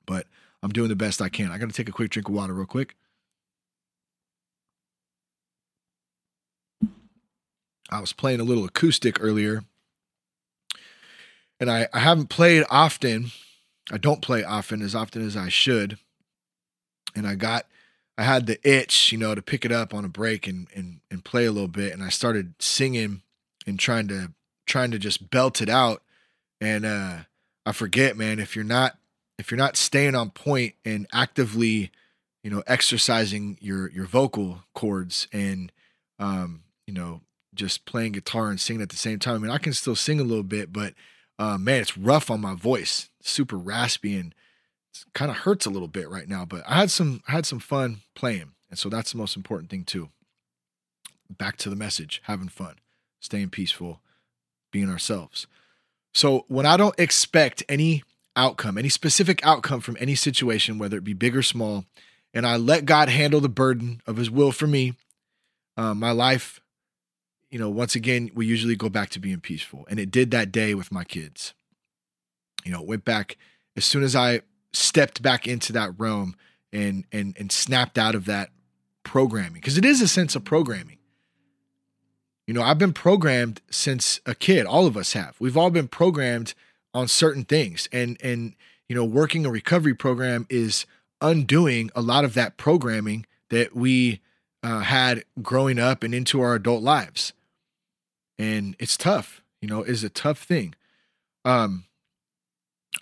[0.08, 0.26] but
[0.64, 1.52] I'm doing the best I can.
[1.52, 2.96] I got to take a quick drink of water, real quick.
[7.92, 9.64] I was playing a little acoustic earlier,
[11.60, 13.32] and I, I haven't played often.
[13.92, 15.98] I don't play often as often as I should.
[17.18, 17.66] And I got,
[18.18, 21.02] I had the itch, you know, to pick it up on a break and and
[21.12, 21.94] and play a little bit.
[21.94, 23.22] And I started singing
[23.66, 24.34] and trying to
[24.66, 26.04] trying to just belt it out.
[26.62, 27.18] And uh
[27.66, 28.98] I forget, man, if you're not
[29.38, 31.92] if you're not staying on point and actively,
[32.44, 35.72] you know, exercising your your vocal cords and
[36.20, 37.22] um, you know,
[37.54, 39.36] just playing guitar and singing at the same time.
[39.36, 40.94] I mean, I can still sing a little bit, but
[41.38, 44.34] uh, man, it's rough on my voice, super raspy, and
[45.14, 46.46] kind of hurts a little bit right now.
[46.46, 49.70] But I had some I had some fun playing, and so that's the most important
[49.70, 50.10] thing too.
[51.30, 52.76] Back to the message: having fun,
[53.20, 54.02] staying peaceful,
[54.72, 55.48] being ourselves.
[56.14, 58.04] So when I don't expect any
[58.36, 61.86] outcome, any specific outcome from any situation, whether it be big or small,
[62.34, 64.94] and I let God handle the burden of His will for me,
[65.76, 66.60] uh, my life,
[67.50, 69.86] you know, once again, we usually go back to being peaceful.
[69.90, 71.54] And it did that day with my kids.
[72.66, 73.38] You know, went back
[73.76, 74.42] as soon as I
[74.74, 76.36] stepped back into that realm
[76.72, 78.50] and and and snapped out of that
[79.04, 80.98] programming because it is a sense of programming.
[82.46, 84.66] You know, I've been programmed since a kid.
[84.66, 85.36] All of us have.
[85.40, 86.54] We've all been programmed
[86.94, 88.56] on certain things and and
[88.90, 90.86] you know working a recovery program is
[91.22, 94.20] undoing a lot of that programming that we
[94.64, 97.34] uh, had growing up and into our adult lives
[98.40, 100.74] and it's tough you know is a tough thing
[101.46, 101.86] um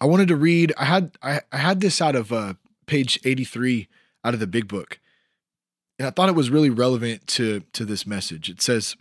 [0.01, 2.55] i wanted to read i had i, I had this out of uh
[2.85, 3.87] page 83
[4.23, 4.99] out of the big book
[5.97, 8.95] and i thought it was really relevant to to this message it says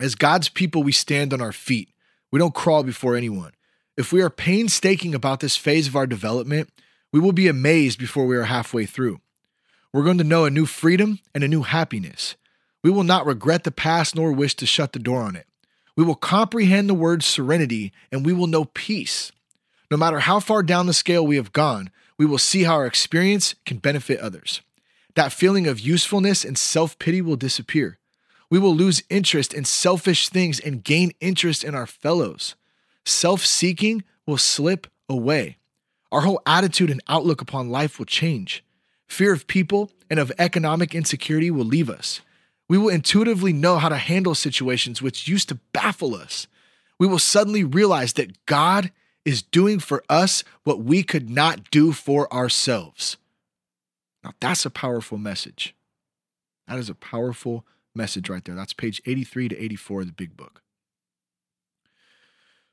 [0.00, 1.90] as god's people we stand on our feet
[2.30, 3.52] we don't crawl before anyone.
[3.96, 6.70] If we are painstaking about this phase of our development,
[7.12, 9.20] we will be amazed before we are halfway through.
[9.92, 12.36] We're going to know a new freedom and a new happiness.
[12.84, 15.46] We will not regret the past nor wish to shut the door on it.
[16.00, 19.32] We will comprehend the word serenity and we will know peace.
[19.90, 22.86] No matter how far down the scale we have gone, we will see how our
[22.86, 24.62] experience can benefit others.
[25.14, 27.98] That feeling of usefulness and self pity will disappear
[28.48, 32.54] we will lose interest in selfish things and gain interest in our fellows.
[33.04, 35.58] Self seeking will slip away.
[36.10, 38.64] Our whole attitude and outlook upon life will change.
[39.06, 42.22] Fear of people and of economic insecurity will leave us.
[42.70, 46.46] We will intuitively know how to handle situations which used to baffle us.
[47.00, 48.92] We will suddenly realize that God
[49.24, 53.16] is doing for us what we could not do for ourselves.
[54.22, 55.74] Now, that's a powerful message.
[56.68, 58.54] That is a powerful message right there.
[58.54, 60.62] That's page 83 to 84 of the big book.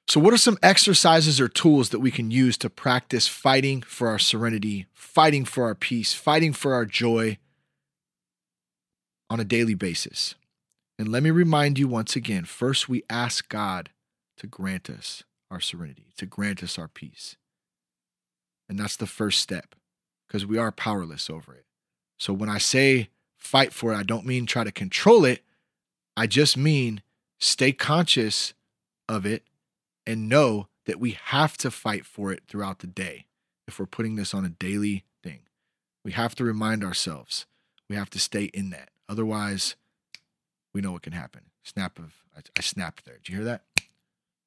[0.08, 4.10] So, what are some exercises or tools that we can use to practice fighting for
[4.10, 7.40] our serenity, fighting for our peace, fighting for our joy
[9.30, 10.36] on a daily basis?
[11.00, 13.90] And let me remind you once again first, we ask God
[14.38, 17.36] to grant us our serenity, to grant us our peace.
[18.70, 19.76] And that's the first step
[20.28, 21.66] because we are powerless over it.
[22.20, 25.44] So, when I say fight for it, I don't mean try to control it.
[26.16, 27.02] I just mean
[27.40, 28.54] stay conscious
[29.08, 29.44] of it
[30.06, 33.26] and know that we have to fight for it throughout the day
[33.68, 35.42] if we're putting this on a daily thing.
[36.04, 37.46] We have to remind ourselves.
[37.90, 38.90] We have to stay in that.
[39.10, 39.76] Otherwise,
[40.74, 41.42] we know what can happen.
[41.64, 43.16] Snap of I, I snapped there.
[43.16, 43.64] Did you hear that?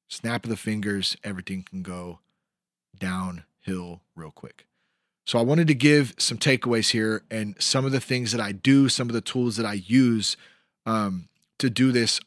[0.07, 2.19] Snap of the fingers, everything can go
[2.97, 4.65] downhill real quick.
[5.25, 8.51] So I wanted to give some takeaways here and some of the things that I
[8.51, 10.35] do, some of the tools that I use
[10.85, 12.19] um, to do this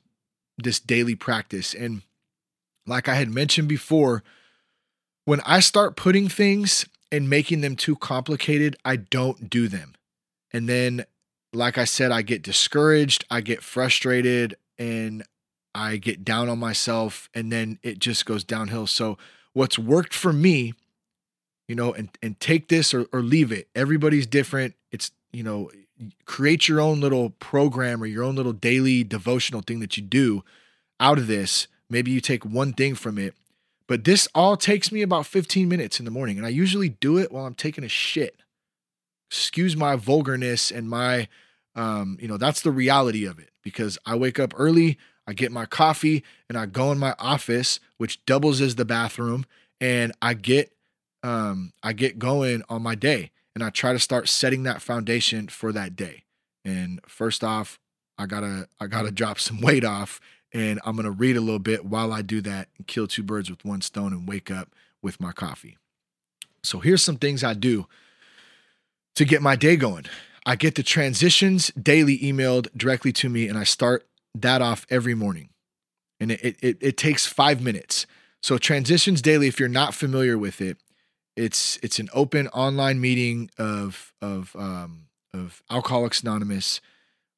[0.57, 1.75] this daily practice.
[1.75, 2.03] And
[2.87, 4.23] like I had mentioned before,
[5.25, 9.95] when I start putting things and making them too complicated, I don't do them.
[10.53, 11.07] And then,
[11.55, 15.25] like I said, I get discouraged, I get frustrated, and
[15.75, 18.87] I get down on myself, and then it just goes downhill.
[18.87, 19.19] So,
[19.53, 20.75] what's worked for me,
[21.69, 23.69] you know, and, and take this or, or leave it.
[23.75, 24.75] Everybody's different.
[24.91, 25.71] It's, you know,
[26.27, 30.45] create your own little program or your own little daily devotional thing that you do
[31.01, 33.35] out of this Maybe you take one thing from it.
[33.87, 36.39] But this all takes me about 15 minutes in the morning.
[36.39, 38.37] And I usually do it while I'm taking a shit.
[39.31, 41.29] Excuse my vulgarness and my,
[41.75, 45.53] um, you know, that's the reality of it because I wake up early, I get
[45.53, 49.47] my coffee, and I go in my office, which doubles as the bathroom,
[49.81, 50.73] and I get,
[51.23, 55.49] um, I get going on my day, and I try to start setting that foundation
[55.49, 56.25] for that day.
[56.65, 57.79] And first off,
[58.19, 60.21] I gotta, I gotta drop some weight off
[60.55, 63.51] and I'm to read a little bit while I do that and kill two birds
[63.51, 64.71] with one stone and wake up
[65.03, 65.77] with my coffee.
[66.63, 67.87] So here's some things I do
[69.17, 70.07] to get my day going.
[70.47, 75.15] I get the transitions daily emailed directly to me, and I start that off every
[75.15, 75.51] morning.
[76.21, 78.07] And it, it, it takes five minutes.
[78.43, 80.79] So transitions daily, if you're not familiar with it,
[81.37, 86.81] it's it's an open online meeting of of um, of Alcoholics Anonymous.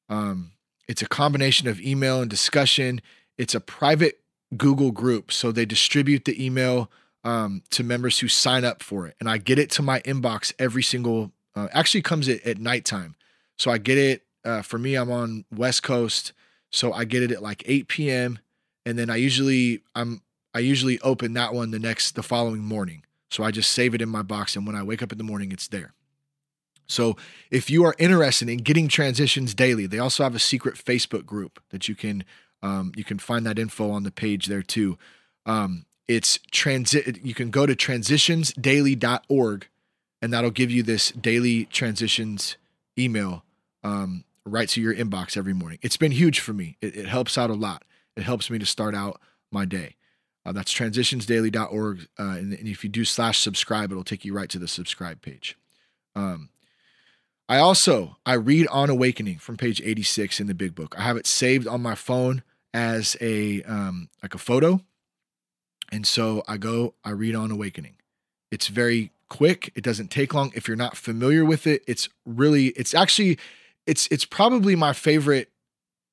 [0.09, 0.51] Um,
[0.87, 3.01] it's a combination of email and discussion.
[3.37, 4.19] It's a private
[4.55, 5.31] Google group.
[5.31, 6.89] So they distribute the email
[7.23, 9.15] um, to members who sign up for it.
[9.19, 13.15] And I get it to my inbox every single, uh, actually comes at, at nighttime.
[13.57, 16.33] So I get it, uh, for me, I'm on West Coast.
[16.71, 18.39] So I get it at like 8 p.m.
[18.85, 20.21] And then I usually, I'm,
[20.53, 23.03] I usually open that one the next, the following morning.
[23.29, 24.55] So I just save it in my box.
[24.55, 25.93] And when I wake up in the morning, it's there.
[26.87, 27.17] So
[27.51, 31.61] if you are interested in getting transitions daily, they also have a secret Facebook group
[31.69, 32.23] that you can
[32.63, 34.97] um, you can find that info on the page there too.
[35.45, 37.23] Um, it's transit.
[37.23, 39.67] You can go to transitionsdaily.org,
[40.21, 42.57] and that'll give you this daily transitions
[42.97, 43.43] email
[43.83, 45.79] um, right to your inbox every morning.
[45.81, 46.77] It's been huge for me.
[46.81, 47.83] It, it, helps out a lot.
[48.15, 49.95] It helps me to start out my day.
[50.45, 54.49] Uh, that's transitionsdaily.org, uh, and, and, if you do slash subscribe, it'll take you right
[54.49, 55.57] to the subscribe page.
[56.15, 56.49] Um,
[57.49, 60.95] I also I read on awakening from page 86 in the big book.
[60.97, 62.43] I have it saved on my phone
[62.73, 64.81] as a um like a photo.
[65.91, 67.95] And so I go I read on awakening.
[68.51, 69.71] It's very quick.
[69.75, 70.51] It doesn't take long.
[70.55, 73.37] If you're not familiar with it, it's really it's actually
[73.85, 75.51] it's it's probably my favorite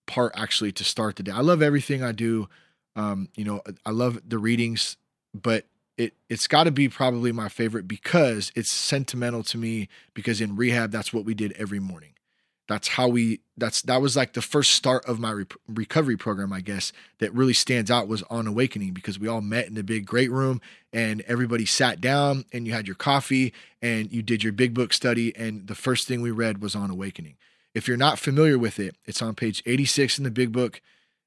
[0.06, 1.32] part actually to start the day.
[1.32, 2.48] I love everything I do.
[2.96, 4.96] Um, you know, I love the readings,
[5.34, 10.40] but it it's got to be probably my favorite because it's sentimental to me because
[10.40, 12.13] in rehab that's what we did every morning
[12.66, 16.52] that's how we that's that was like the first start of my re- recovery program
[16.52, 19.82] i guess that really stands out was on awakening because we all met in the
[19.82, 20.60] big great room
[20.92, 23.52] and everybody sat down and you had your coffee
[23.82, 26.88] and you did your big book study and the first thing we read was on
[26.90, 27.34] awakening.
[27.74, 30.80] If you're not familiar with it it's on page 86 in the big book.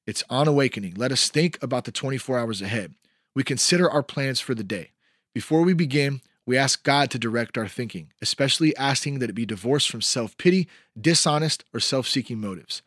[0.06, 0.94] It's on awakening.
[0.96, 2.94] Let us think about the 24 hours ahead.
[3.34, 4.92] We consider our plans for the day.
[5.34, 9.44] Before we begin, we ask God to direct our thinking, especially asking that it be
[9.44, 10.66] divorced from self pity,
[10.98, 12.80] dishonest, or self seeking motives.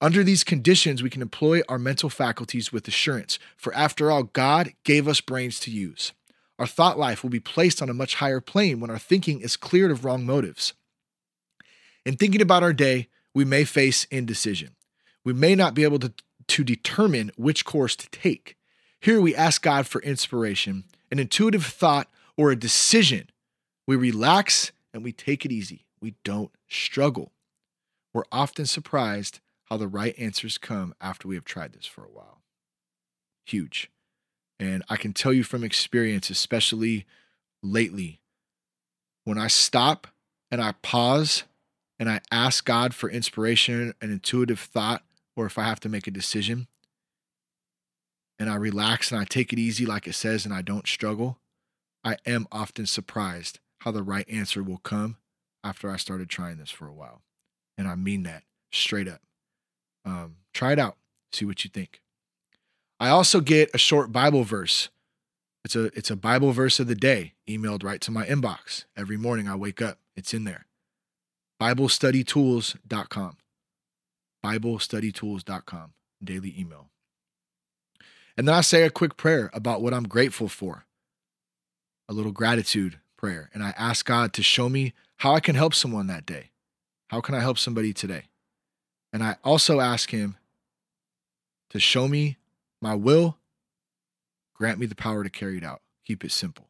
[0.00, 4.74] Under these conditions, we can employ our mental faculties with assurance, for after all, God
[4.84, 6.12] gave us brains to use.
[6.56, 9.56] Our thought life will be placed on a much higher plane when our thinking is
[9.56, 10.74] cleared of wrong motives.
[12.06, 14.76] In thinking about our day, we may face indecision.
[15.24, 16.12] We may not be able to,
[16.46, 18.56] to determine which course to take.
[19.00, 22.06] Here we ask God for inspiration, an intuitive thought,
[22.36, 23.30] or a decision.
[23.86, 25.86] We relax and we take it easy.
[26.00, 27.32] We don't struggle.
[28.12, 32.10] we're often surprised how the right answers come after we have tried this for a
[32.10, 32.42] while.
[33.46, 33.90] Huge.
[34.58, 37.06] And I can tell you from experience, especially
[37.62, 38.20] lately,
[39.24, 40.08] when I stop
[40.50, 41.44] and I pause
[41.98, 45.02] and I ask God for inspiration and intuitive thought,
[45.36, 46.66] or if I have to make a decision,
[48.38, 51.38] and I relax and I take it easy, like it says, and I don't struggle,
[52.04, 55.16] I am often surprised how the right answer will come
[55.62, 57.22] after I started trying this for a while.
[57.76, 58.42] And I mean that
[58.72, 59.20] straight up.
[60.04, 60.96] Um, try it out,
[61.32, 62.00] see what you think.
[62.98, 64.90] I also get a short Bible verse.
[65.64, 68.84] It's a it's a Bible verse of the day emailed right to my inbox.
[68.96, 70.66] Every morning I wake up, it's in there.
[71.60, 73.36] BibleStudyTools.com.
[74.44, 75.92] BibleStudyTools.com.
[76.22, 76.88] Daily email.
[78.36, 80.86] And then I say a quick prayer about what I'm grateful for.
[82.10, 83.48] A little gratitude prayer.
[83.54, 86.50] And I ask God to show me how I can help someone that day.
[87.08, 88.24] How can I help somebody today?
[89.12, 90.36] And I also ask Him
[91.70, 92.36] to show me
[92.82, 93.38] my will,
[94.54, 95.82] grant me the power to carry it out.
[96.04, 96.66] Keep it simple.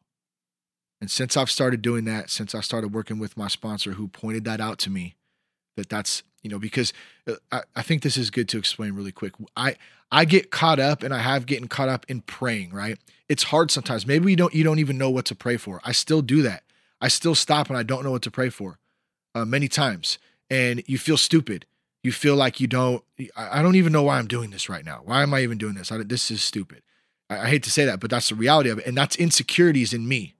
[0.99, 4.45] And since I've started doing that, since I started working with my sponsor who pointed
[4.45, 5.15] that out to me,
[5.75, 6.93] that that's, you know, because
[7.27, 9.33] uh, I, I think this is good to explain really quick.
[9.55, 9.75] I,
[10.11, 12.97] I get caught up and I have getting caught up in praying, right?
[13.29, 14.05] It's hard sometimes.
[14.05, 15.79] Maybe you don't, you don't even know what to pray for.
[15.85, 16.63] I still do that.
[16.99, 18.77] I still stop and I don't know what to pray for
[19.33, 20.17] uh, many times.
[20.49, 21.65] And you feel stupid
[22.03, 23.03] you feel like you don't
[23.35, 25.75] i don't even know why i'm doing this right now why am i even doing
[25.75, 26.81] this I, this is stupid
[27.29, 29.93] I, I, hate to say that but that's the reality of it and that's insecurities
[29.93, 30.35] in me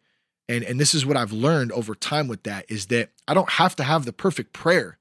[0.49, 3.51] and and this is what i've learned over time with that is that i don't
[3.51, 4.97] have to have the perfect prayer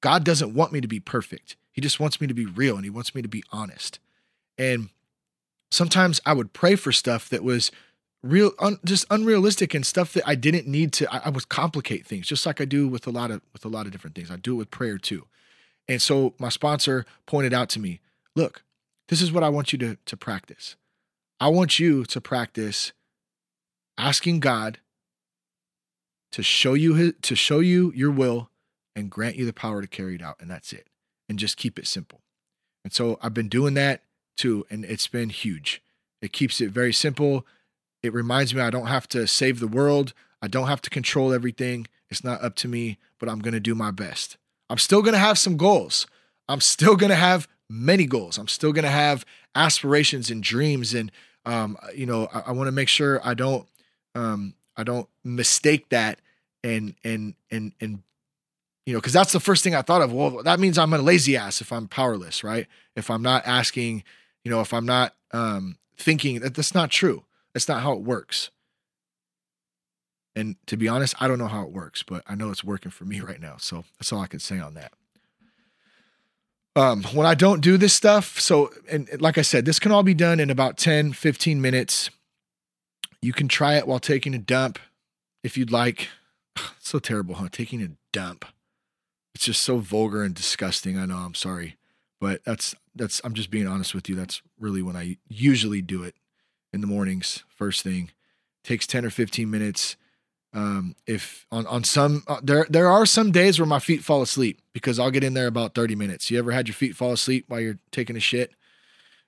[0.00, 2.84] god doesn't want me to be perfect he just wants me to be real and
[2.84, 3.98] he wants me to be honest
[4.58, 4.88] and
[5.70, 7.70] sometimes i would pray for stuff that was
[8.22, 12.06] real un, just unrealistic and stuff that i didn't need to I, I would complicate
[12.06, 14.30] things just like i do with a lot of with a lot of different things
[14.30, 15.26] i do it with prayer too
[15.88, 18.00] and so my sponsor pointed out to me,
[18.36, 18.62] look,
[19.08, 20.76] this is what I want you to, to practice.
[21.40, 22.92] I want you to practice
[23.96, 24.78] asking God
[26.32, 28.50] to show you his, to show you your will
[28.94, 30.36] and grant you the power to carry it out.
[30.40, 30.88] And that's it.
[31.28, 32.20] And just keep it simple.
[32.84, 34.02] And so I've been doing that
[34.36, 35.82] too, and it's been huge.
[36.22, 37.46] It keeps it very simple.
[38.02, 40.14] It reminds me I don't have to save the world.
[40.40, 41.86] I don't have to control everything.
[42.08, 44.36] It's not up to me, but I'm going to do my best.
[44.70, 46.06] I'm still going to have some goals.
[46.48, 48.38] I'm still going to have many goals.
[48.38, 50.94] I'm still going to have aspirations and dreams.
[50.94, 51.12] And,
[51.44, 53.66] um, you know, I, I want to make sure I don't,
[54.14, 56.20] um, I don't mistake that
[56.62, 58.02] and, and, and, and,
[58.88, 60.14] you know, cause that's the first thing I thought of.
[60.14, 62.66] Well, that means I'm a lazy ass if I'm powerless, right?
[62.96, 64.02] If I'm not asking,
[64.44, 67.24] you know, if I'm not, um, thinking that that's not true.
[67.52, 68.48] That's not how it works.
[70.34, 72.90] And to be honest, I don't know how it works, but I know it's working
[72.90, 73.56] for me right now.
[73.58, 74.94] So that's all I can say on that.
[76.74, 80.02] Um, when I don't do this stuff, so, and like I said, this can all
[80.02, 82.08] be done in about 10, 15 minutes.
[83.20, 84.78] You can try it while taking a dump
[85.44, 86.08] if you'd like.
[86.80, 87.48] So terrible, huh?
[87.52, 88.46] Taking a dump.
[89.34, 90.98] It's just so vulgar and disgusting.
[90.98, 91.76] I know, I'm sorry.
[92.20, 94.16] But that's, that's, I'm just being honest with you.
[94.16, 96.14] That's really when I usually do it
[96.72, 98.10] in the mornings, first thing.
[98.64, 99.96] Takes 10 or 15 minutes
[100.54, 104.22] um, if on on some uh, there there are some days where my feet fall
[104.22, 106.30] asleep because I'll get in there about 30 minutes.
[106.30, 108.52] You ever had your feet fall asleep while you're taking a shit?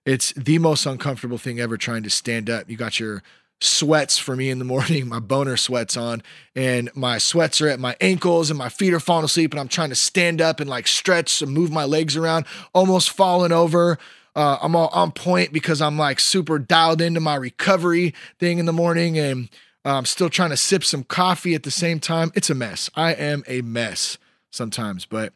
[0.06, 2.70] It's the most uncomfortable thing ever trying to stand up.
[2.70, 3.22] You got your
[3.60, 6.22] sweats for me in the morning, my boner sweats on,
[6.54, 9.68] and my sweats are at my ankles and my feet are falling asleep, and I'm
[9.68, 13.98] trying to stand up and like stretch and move my legs around, almost falling over.
[14.34, 18.66] Uh, I'm all on point because I'm like super dialed into my recovery thing in
[18.66, 19.48] the morning and
[19.84, 22.30] I'm um, still trying to sip some coffee at the same time.
[22.34, 22.90] It's a mess.
[22.94, 24.18] I am a mess
[24.50, 25.32] sometimes, but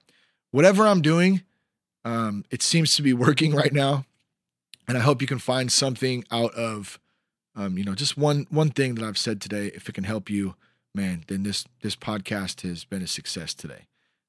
[0.51, 1.43] whatever I'm doing,
[2.05, 4.05] um, it seems to be working right now.
[4.87, 6.99] And I hope you can find something out of,
[7.57, 9.71] um, you know, just one one thing that I've said today.
[9.75, 10.55] If it can help you,
[10.95, 13.87] man, then this this podcast has been a success today.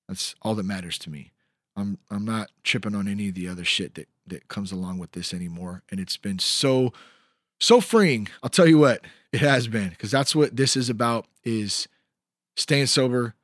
[0.07, 1.31] That's all that matters to me.
[1.75, 5.11] I'm I'm not tripping on any of the other shit that that comes along with
[5.13, 5.83] this anymore.
[5.89, 6.93] And it's been so
[7.59, 8.27] so freeing.
[8.43, 9.01] I'll tell you what,
[9.31, 11.87] it has been because that's what this is about is
[12.55, 13.35] staying sober,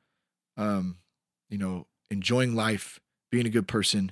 [0.57, 0.97] um,
[1.49, 2.99] you know, enjoying life,
[3.31, 4.11] being a good person,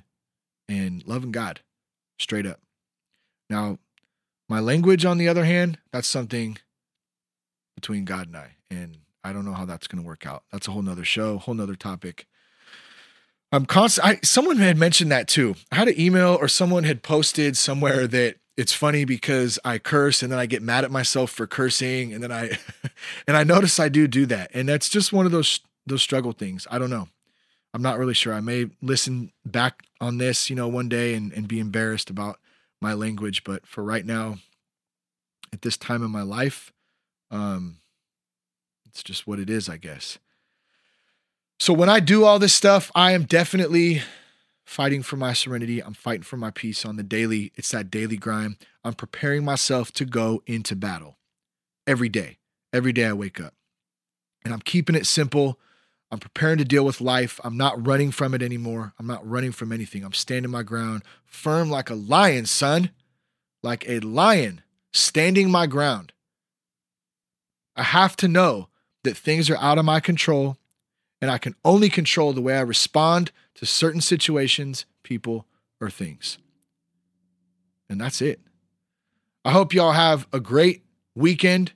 [0.68, 1.60] and loving God
[2.18, 2.60] straight up.
[3.48, 3.78] Now,
[4.50, 6.58] my language, on the other hand, that's something
[7.76, 8.56] between God and I.
[8.68, 10.42] And I don't know how that's going to work out.
[10.50, 12.26] That's a whole nother show, whole nother topic.
[13.52, 14.06] I'm constant.
[14.06, 15.54] I, someone had mentioned that too.
[15.70, 20.20] I had an email or someone had posted somewhere that it's funny because I curse
[20.20, 22.58] and then I get mad at myself for cursing and then I
[23.28, 26.32] and I notice I do do that and that's just one of those those struggle
[26.32, 26.66] things.
[26.70, 27.08] I don't know.
[27.72, 28.34] I'm not really sure.
[28.34, 32.39] I may listen back on this, you know, one day and, and be embarrassed about
[32.80, 33.44] my language.
[33.44, 34.38] But for right now,
[35.52, 36.72] at this time in my life,
[37.30, 37.78] um,
[38.86, 40.18] it's just what it is, I guess.
[41.58, 44.02] So when I do all this stuff, I am definitely
[44.64, 45.82] fighting for my serenity.
[45.82, 47.52] I'm fighting for my peace on the daily.
[47.56, 48.56] It's that daily grind.
[48.84, 51.18] I'm preparing myself to go into battle
[51.86, 52.38] every day.
[52.72, 53.54] Every day I wake up.
[54.44, 55.58] And I'm keeping it simple.
[56.10, 57.38] I'm preparing to deal with life.
[57.44, 58.92] I'm not running from it anymore.
[58.98, 60.04] I'm not running from anything.
[60.04, 62.90] I'm standing my ground, firm like a lion, son.
[63.62, 66.12] Like a lion, standing my ground.
[67.76, 68.68] I have to know
[69.04, 70.56] that things are out of my control
[71.20, 75.46] and I can only control the way I respond to certain situations, people,
[75.80, 76.38] or things.
[77.88, 78.40] And that's it.
[79.44, 80.82] I hope y'all have a great
[81.14, 81.72] weekend.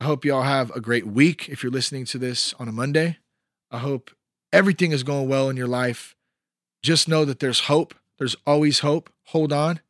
[0.00, 3.18] I hope y'all have a great week if you're listening to this on a Monday.
[3.74, 4.12] I hope
[4.52, 6.14] everything is going well in your life.
[6.80, 7.92] Just know that there's hope.
[8.18, 9.10] There's always hope.
[9.28, 9.80] Hold on.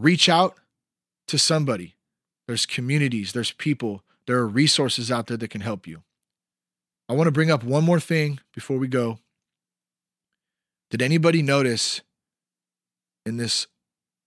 [0.00, 0.56] Reach out
[1.28, 1.94] to somebody.
[2.48, 6.02] There's communities, there's people, there are resources out there that can help you.
[7.08, 9.20] I want to bring up one more thing before we go.
[10.90, 12.00] Did anybody notice
[13.24, 13.68] in this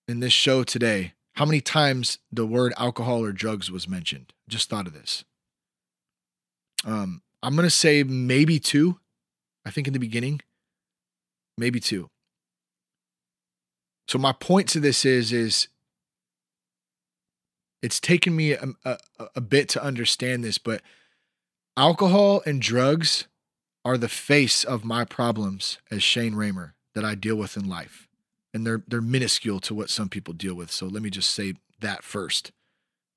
[0.07, 4.31] in this show today how many times the word alcohol or drugs was mentioned?
[4.47, 5.25] Just thought of this.
[6.85, 8.99] Um, I'm gonna say maybe two.
[9.65, 10.41] I think in the beginning,
[11.57, 12.09] maybe two.
[14.07, 15.67] So my point to this is is
[17.81, 18.97] it's taken me a, a,
[19.35, 20.81] a bit to understand this, but
[21.75, 23.27] alcohol and drugs
[23.83, 28.07] are the face of my problems as Shane Ramer that I deal with in life.
[28.53, 30.71] And they're they're minuscule to what some people deal with.
[30.71, 32.51] So let me just say that first.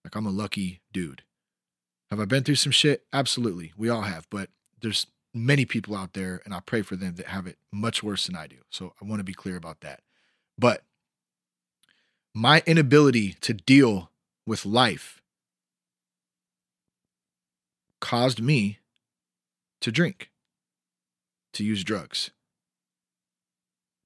[0.04, 1.22] Like I'm a lucky dude.
[2.11, 3.05] Have I been through some shit?
[3.12, 3.72] Absolutely.
[3.76, 4.50] We all have, but
[4.80, 8.26] there's many people out there and I pray for them that have it much worse
[8.26, 8.59] than I do.
[8.70, 10.00] So I want to be clear about that.
[10.57, 10.84] But
[12.34, 14.11] my inability to deal
[14.46, 15.20] with life
[18.00, 18.78] caused me
[19.80, 20.30] to drink,
[21.52, 22.30] to use drugs.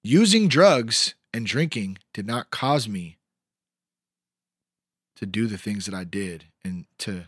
[0.02, 3.18] Using drugs and drinking did not cause me
[5.16, 7.24] to do the things that I did and to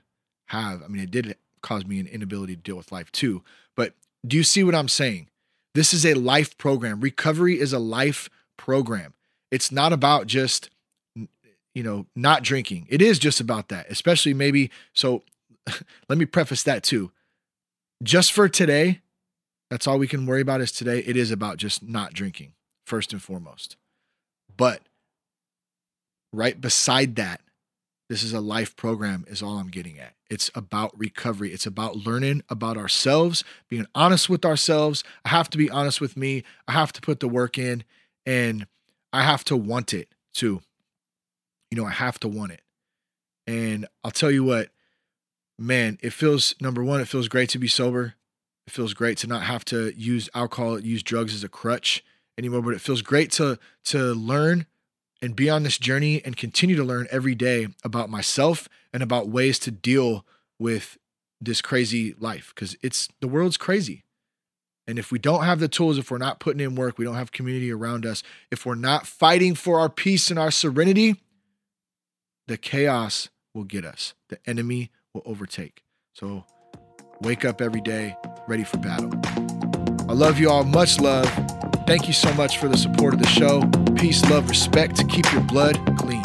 [0.51, 0.83] have.
[0.83, 3.43] I mean, it did cause me an inability to deal with life too.
[3.77, 3.95] But
[4.27, 5.29] do you see what I'm saying?
[5.75, 7.01] This is a life program.
[7.01, 9.15] Recovery is a life program.
[9.51, 10.71] It's not about just
[11.75, 12.87] you know, not drinking.
[12.91, 14.71] It is just about that, especially maybe.
[14.93, 15.23] So
[16.09, 17.13] let me preface that too.
[18.03, 19.01] Just for today,
[19.71, 21.01] that's all we can worry about is today.
[21.01, 22.55] It is about just not drinking,
[22.87, 23.77] first and foremost.
[24.57, 24.83] But
[26.33, 27.41] right beside that,
[28.09, 30.15] this is a life program, is all I'm getting at.
[30.31, 31.53] It's about recovery.
[31.53, 35.03] It's about learning about ourselves, being honest with ourselves.
[35.24, 36.45] I have to be honest with me.
[36.68, 37.83] I have to put the work in
[38.24, 38.66] and
[39.12, 40.61] I have to want it too.
[41.70, 42.62] You know, I have to want it.
[43.47, 44.70] And I'll tell you what,
[45.59, 48.14] man, it feels number one, it feels great to be sober.
[48.68, 52.05] It feels great to not have to use alcohol, use drugs as a crutch
[52.39, 54.66] anymore, but it feels great to to learn
[55.23, 59.29] and be on this journey and continue to learn every day about myself and about
[59.29, 60.25] ways to deal
[60.59, 60.99] with
[61.41, 64.05] this crazy life because it's the world's crazy.
[64.87, 67.14] And if we don't have the tools, if we're not putting in work, we don't
[67.14, 71.16] have community around us, if we're not fighting for our peace and our serenity,
[72.49, 74.14] the chaos will get us.
[74.29, 75.85] The enemy will overtake.
[76.14, 76.45] So
[77.21, 78.16] wake up every day
[78.49, 79.12] ready for battle.
[80.09, 80.64] I love you all.
[80.64, 81.31] Much love.
[81.87, 85.31] Thank you so much for the support of the show peace, love, respect to keep
[85.31, 86.20] your blood clean.